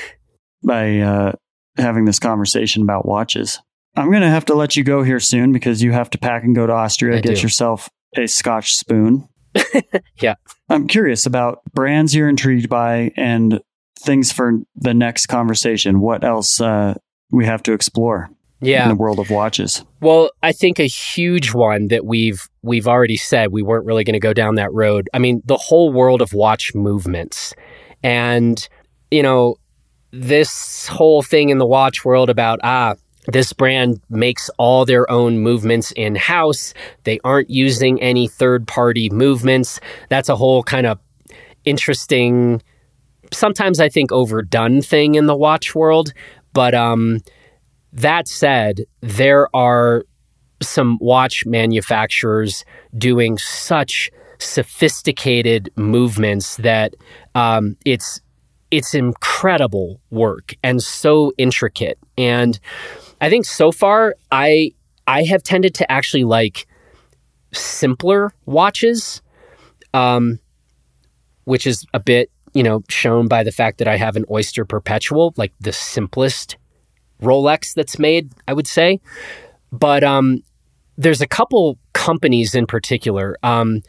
[0.62, 1.32] by uh,
[1.76, 3.60] having this conversation about watches.
[3.96, 6.42] I'm going to have to let you go here soon because you have to pack
[6.42, 7.42] and go to Austria, I get do.
[7.42, 9.28] yourself a Scotch spoon.
[10.20, 10.34] yeah.
[10.68, 13.60] I'm curious about brands you're intrigued by and
[14.00, 16.00] things for the next conversation.
[16.00, 16.94] What else uh,
[17.30, 18.30] we have to explore?
[18.60, 18.84] yeah.
[18.84, 19.84] in the world of watches?
[20.00, 24.14] Well, I think a huge one that we've we've already said we weren't really going
[24.14, 25.08] to go down that road.
[25.12, 27.54] I mean, the whole world of watch movements.
[28.02, 28.66] And
[29.10, 29.56] you know,
[30.12, 32.94] this whole thing in the watch world about ah,
[33.26, 36.74] this brand makes all their own movements in house.
[37.04, 39.80] They aren't using any third party movements.
[40.08, 40.98] That's a whole kind of
[41.64, 42.62] interesting,
[43.32, 46.12] sometimes I think overdone thing in the watch world.
[46.52, 47.20] But um,
[47.92, 50.04] that said, there are
[50.62, 52.64] some watch manufacturers
[52.96, 56.94] doing such sophisticated movements that
[57.34, 58.20] um, it's
[58.70, 61.96] it's incredible work and so intricate.
[62.18, 62.58] And
[63.24, 64.72] I think so far I
[65.06, 66.66] I have tended to actually like
[67.52, 69.22] simpler watches,
[69.94, 70.40] um,
[71.44, 74.66] which is a bit you know shown by the fact that I have an Oyster
[74.66, 76.58] Perpetual, like the simplest
[77.22, 79.00] Rolex that's made, I would say.
[79.72, 80.42] But um,
[80.98, 83.38] there's a couple companies in particular.
[83.42, 83.80] Um,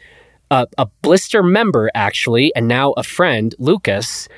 [0.50, 4.28] a, a blister member, actually, and now a friend, Lucas,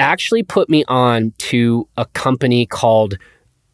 [0.00, 3.18] actually put me on to a company called,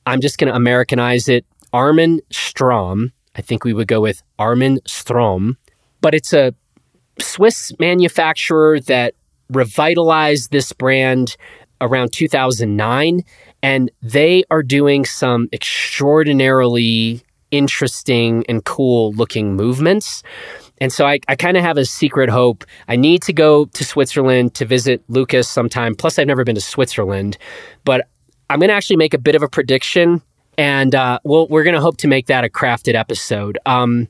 [0.07, 3.13] I'm just going to Americanize it, Armin Strom.
[3.37, 5.59] I think we would go with Armin Strom,
[6.01, 6.55] but it's a
[7.19, 9.15] Swiss manufacturer that
[9.51, 11.37] revitalized this brand
[11.81, 13.23] around 2009
[13.63, 20.23] and they are doing some extraordinarily interesting and cool looking movements.
[20.79, 22.65] And so I, I kind of have a secret hope.
[22.89, 25.95] I need to go to Switzerland to visit Lucas sometime.
[25.95, 27.39] Plus, I've never been to Switzerland,
[27.85, 28.09] but
[28.51, 30.23] I'm going to actually make a bit of a prediction.
[30.57, 33.59] And uh, we'll, we're going to hope to make that a crafted episode.
[33.67, 34.09] Um,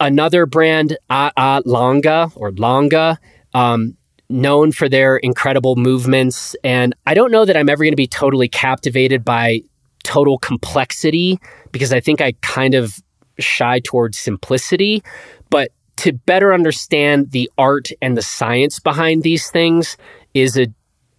[0.00, 3.16] another brand, Lange or Lange,
[3.54, 3.96] um,
[4.28, 6.56] known for their incredible movements.
[6.64, 9.62] And I don't know that I'm ever going to be totally captivated by
[10.02, 11.38] total complexity
[11.72, 12.98] because I think I kind of
[13.38, 15.02] shy towards simplicity.
[15.50, 19.96] But to better understand the art and the science behind these things
[20.34, 20.66] is a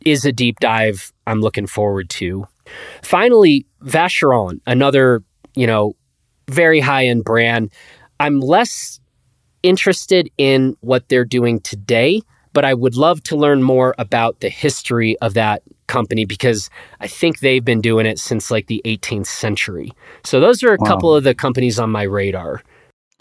[0.05, 2.47] is a deep dive I'm looking forward to.
[3.01, 5.23] Finally, Vacheron, another,
[5.55, 5.95] you know,
[6.49, 7.71] very high-end brand.
[8.19, 8.99] I'm less
[9.63, 12.21] interested in what they're doing today,
[12.53, 17.07] but I would love to learn more about the history of that company because I
[17.07, 19.91] think they've been doing it since like the 18th century.
[20.23, 20.87] So those are a wow.
[20.87, 22.61] couple of the companies on my radar.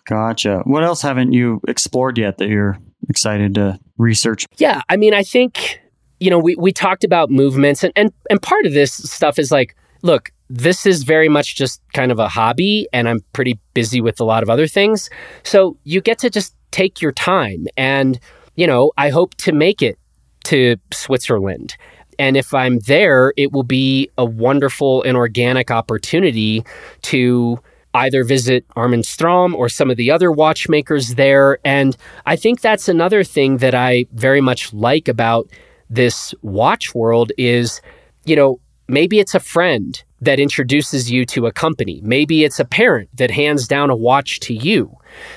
[0.06, 0.62] Gotcha.
[0.64, 2.78] What else haven't you explored yet that you're
[3.08, 4.46] excited to research?
[4.56, 5.80] Yeah, I mean, I think
[6.20, 9.50] you know we we talked about movements and and and part of this stuff is
[9.50, 14.00] like, look, this is very much just kind of a hobby and I'm pretty busy
[14.00, 15.10] with a lot of other things.
[15.42, 18.18] So you get to just take your time and
[18.56, 19.98] you know, I hope to make it
[20.44, 21.76] to Switzerland.
[22.18, 26.64] And if I'm there, it will be a wonderful and organic opportunity
[27.02, 27.60] to
[27.92, 31.58] either visit Armin Strom or some of the other watchmakers there.
[31.64, 31.96] And
[32.26, 35.50] I think that's another thing that I very much like about
[35.90, 37.80] this watch world is,
[38.24, 42.00] you know, maybe it's a friend that introduces you to a company.
[42.02, 44.96] Maybe it's a parent that hands down a watch to you.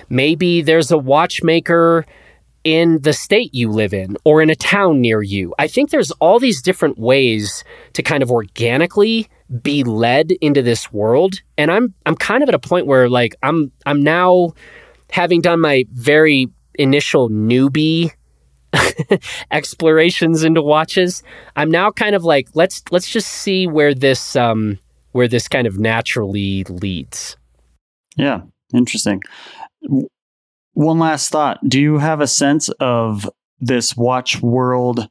[0.09, 2.05] Maybe there's a watchmaker
[2.63, 5.53] in the state you live in or in a town near you.
[5.59, 9.29] I think there's all these different ways to kind of organically
[9.61, 13.35] be led into this world and I'm I'm kind of at a point where like
[13.41, 14.53] I'm I'm now
[15.09, 18.11] having done my very initial newbie
[19.51, 21.23] explorations into watches.
[21.55, 24.79] I'm now kind of like let's let's just see where this um
[25.11, 27.35] where this kind of naturally leads.
[28.15, 28.41] Yeah,
[28.73, 29.21] interesting.
[30.73, 31.59] One last thought.
[31.67, 35.09] Do you have a sense of this watch world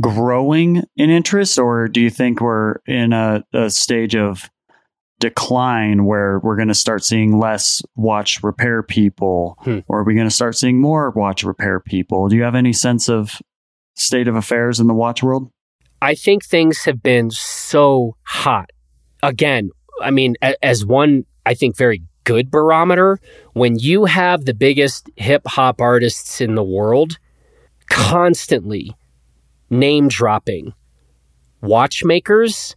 [0.00, 4.50] growing in interest, or do you think we're in a, a stage of
[5.22, 9.78] decline where we're going to start seeing less watch repair people, hmm.
[9.86, 12.28] or are we going to start seeing more watch repair people?
[12.28, 13.40] Do you have any sense of
[13.94, 15.48] state of affairs in the watch world?
[16.02, 18.70] I think things have been so hot.
[19.22, 19.70] Again,
[20.02, 23.20] I mean, as one, I think, very good barometer,
[23.52, 27.20] when you have the biggest hip hop artists in the world
[27.88, 28.96] constantly
[29.70, 30.74] name dropping
[31.60, 32.74] watchmakers,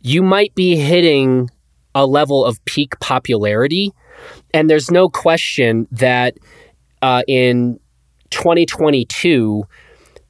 [0.00, 1.50] you might be hitting
[1.94, 3.92] a level of peak popularity.
[4.54, 6.36] And there's no question that
[7.02, 7.80] uh, in
[8.30, 9.64] 2022,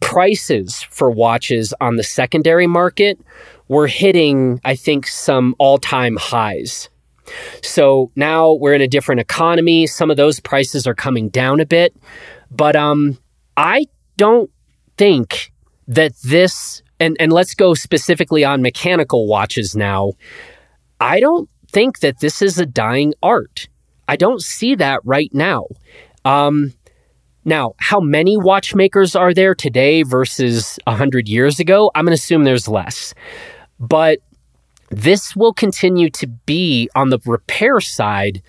[0.00, 3.20] prices for watches on the secondary market
[3.68, 6.88] were hitting, I think, some all time highs.
[7.62, 9.86] So now we're in a different economy.
[9.86, 11.94] Some of those prices are coming down a bit.
[12.50, 13.18] But um,
[13.56, 14.50] I don't
[14.96, 15.52] think
[15.86, 20.12] that this and and let's go specifically on mechanical watches now.
[21.00, 23.68] I don't think that this is a dying art.
[24.06, 25.66] I don't see that right now.
[26.24, 26.74] Um,
[27.44, 31.90] now, how many watchmakers are there today versus 100 years ago?
[31.94, 33.14] I'm going to assume there's less.
[33.78, 34.18] But
[34.90, 38.42] this will continue to be on the repair side.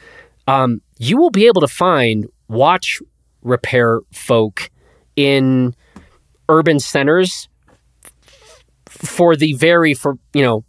[0.48, 3.00] Um, you will be able to find watch
[3.44, 4.70] repair folk
[5.16, 5.74] in
[6.50, 7.48] urban centers
[8.92, 10.64] for the very for you know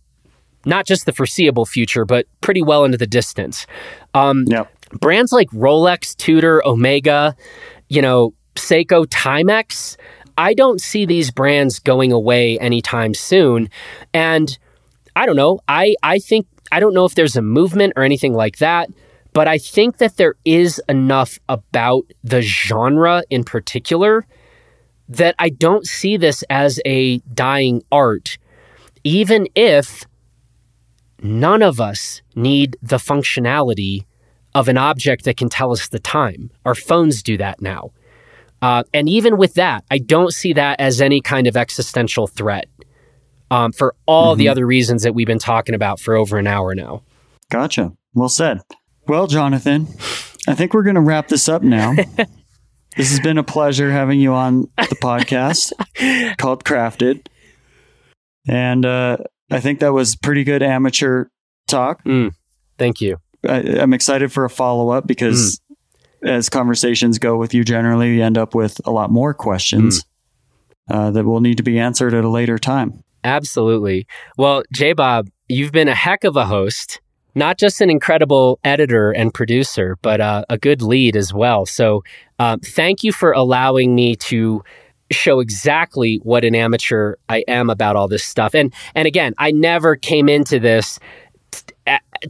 [0.65, 3.67] not just the foreseeable future, but pretty well into the distance.
[4.15, 4.71] Um, Yep.
[5.01, 7.35] brands like Rolex, Tudor, Omega,
[7.89, 9.97] you know, Seiko, Timex,
[10.39, 13.71] I don't see these brands going away anytime soon.
[14.15, 14.57] And
[15.17, 15.59] I don't know.
[15.67, 18.89] I, I think, I don't know if there's a movement or anything like that,
[19.33, 24.27] but I think that there is enough about the genre in particular
[25.09, 28.39] that I don't see this as a dying art,
[29.05, 30.05] even if
[31.21, 34.05] none of us need the functionality
[34.55, 36.51] of an object that can tell us the time.
[36.65, 37.91] Our phones do that now.
[38.61, 42.67] Uh, and even with that, I don't see that as any kind of existential threat
[43.51, 46.75] um, for all the other reasons that we've been talking about for over an hour
[46.75, 47.03] now.
[47.51, 47.93] Gotcha.
[48.15, 48.61] Well said.
[49.09, 49.89] Well, Jonathan,
[50.47, 51.95] I think we're going to wrap this up now.
[52.97, 55.73] this has been a pleasure having you on the podcast
[56.39, 57.27] called Crafted.
[58.49, 59.19] And uh,
[59.51, 61.27] I think that was pretty good amateur
[61.69, 62.03] talk.
[62.79, 63.19] Thank you.
[63.49, 65.61] I, I'm excited for a follow up because
[66.23, 70.05] as conversations go with you, generally, you end up with a lot more questions
[70.91, 73.03] uh, that will need to be answered at a later time.
[73.25, 74.07] Absolutely.
[74.37, 77.01] Well, J Bobb, you've been a heck of a host,
[77.35, 81.67] not just an incredible editor and producer, but uh, a good lead as well.
[81.67, 82.03] So
[82.39, 84.63] um, thank you for allowing me to
[85.11, 88.55] show exactly what an amateur I am about all this stuff.
[88.55, 90.99] And and again, I never came into this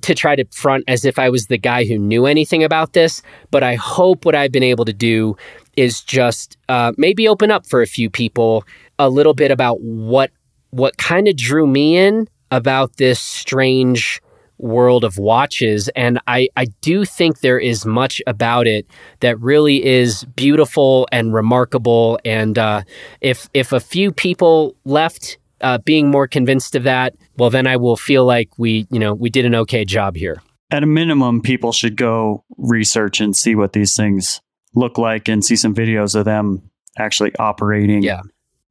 [0.00, 3.22] to try to front as if I was the guy who knew anything about this,
[3.50, 5.36] but I hope what I've been able to do
[5.76, 8.64] is just uh, maybe open up for a few people
[8.98, 10.30] a little bit about what
[10.70, 14.21] what kind of drew me in about this strange
[14.62, 18.86] world of watches and I, I do think there is much about it
[19.20, 22.82] that really is beautiful and remarkable and uh,
[23.20, 27.76] if if a few people left uh, being more convinced of that well then I
[27.76, 30.40] will feel like we you know we did an okay job here
[30.70, 34.40] At a minimum, people should go research and see what these things
[34.74, 38.02] look like and see some videos of them actually operating.
[38.02, 38.22] Yeah.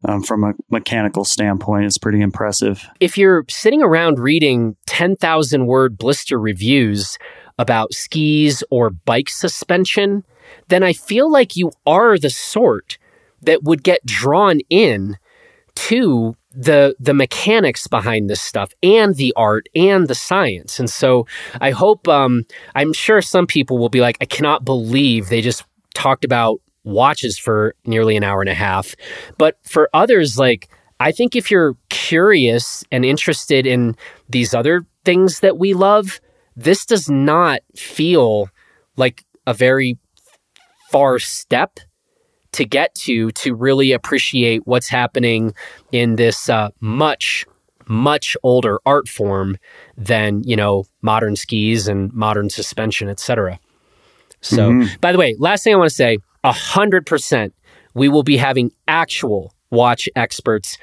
[0.08, 2.88] Um, from a mechanical standpoint, it's pretty impressive.
[3.00, 7.18] if you're sitting around reading 10,000 word blister reviews
[7.60, 10.24] about skis or bike suspension,
[10.70, 12.98] then I feel like you are the sort
[13.44, 15.18] that would get drawn in
[15.76, 20.80] to the the mechanics behind this stuff and the art and the science.
[20.80, 21.26] And so
[21.62, 22.44] I hope um
[22.76, 27.38] I'm sure some people will be like I cannot believe they just talked about watches
[27.38, 28.96] for nearly an hour and a half.
[29.38, 30.70] But for others like
[31.00, 33.96] I think if you're curious and interested in
[34.30, 36.20] these other things that we love,
[36.56, 38.50] this does not feel
[38.98, 39.98] like a very
[40.92, 41.80] far step
[42.52, 45.54] to get to to really appreciate what's happening
[45.92, 47.46] in this uh, much
[47.88, 49.58] much older art form
[49.98, 53.60] than you know modern skis and modern suspension etc
[54.42, 55.02] so Mhm.
[55.02, 57.52] by the way last thing i want to say 100%
[57.94, 60.78] we will be having actual watch experts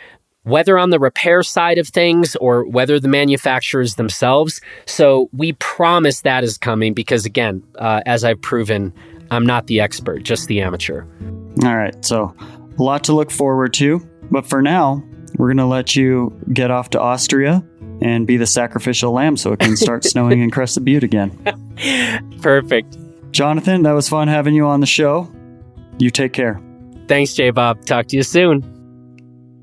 [0.45, 6.23] whether on the repair side of things or whether the manufacturers themselves so we promise
[6.23, 8.93] that is coming because again uh, as i've proven
[9.31, 11.05] i'm not the expert just the amateur
[11.65, 12.35] All right, so
[12.79, 14.01] a lot to look forward to.
[14.31, 15.03] But for now,
[15.37, 17.65] we're going to let you get off to Austria
[18.01, 21.31] and be the sacrificial lamb so it can start snowing in Crested Butte again.
[22.41, 22.97] perfect
[23.33, 25.31] Jonathan, that was fun having you on the show.
[25.99, 26.61] You take care.
[27.09, 27.85] Thanks, J Bobb.
[27.85, 28.63] Talk to you soon.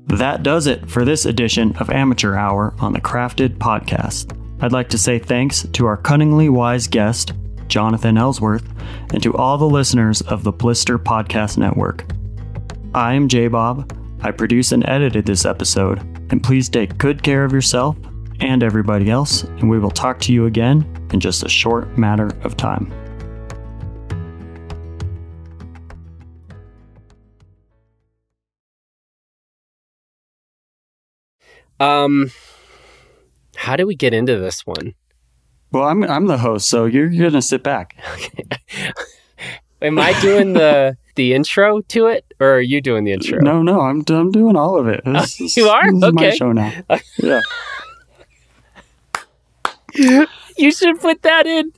[0.08, 4.36] That does it for this edition of Amateur Hour on the Crafted Podcast.
[4.62, 7.32] I'd like to say thanks to our cunningly wise guest,
[7.68, 8.66] Jonathan Ellsworth,
[9.12, 12.04] and to all the listeners of the Blister Podcast Network.
[12.94, 13.92] I am J Bobb.
[14.22, 15.98] I produced and edited this episode,
[16.30, 17.96] and please take good care of yourself
[18.40, 22.30] and everybody else, and we will talk to you again in just a short matter
[22.42, 22.92] of time.
[31.80, 32.30] Um,
[33.56, 34.94] how do we get into this one?
[35.72, 37.96] Well, I'm, I'm the host, so you're going to sit back.
[39.82, 43.40] Am I doing the the intro to it, or are you doing the intro?
[43.40, 45.02] No, no, I'm, I'm doing all of it.
[45.04, 45.92] This, is- You are?
[45.92, 46.72] This is my show now.
[49.98, 50.26] Yeah.
[50.58, 51.72] You should put that in.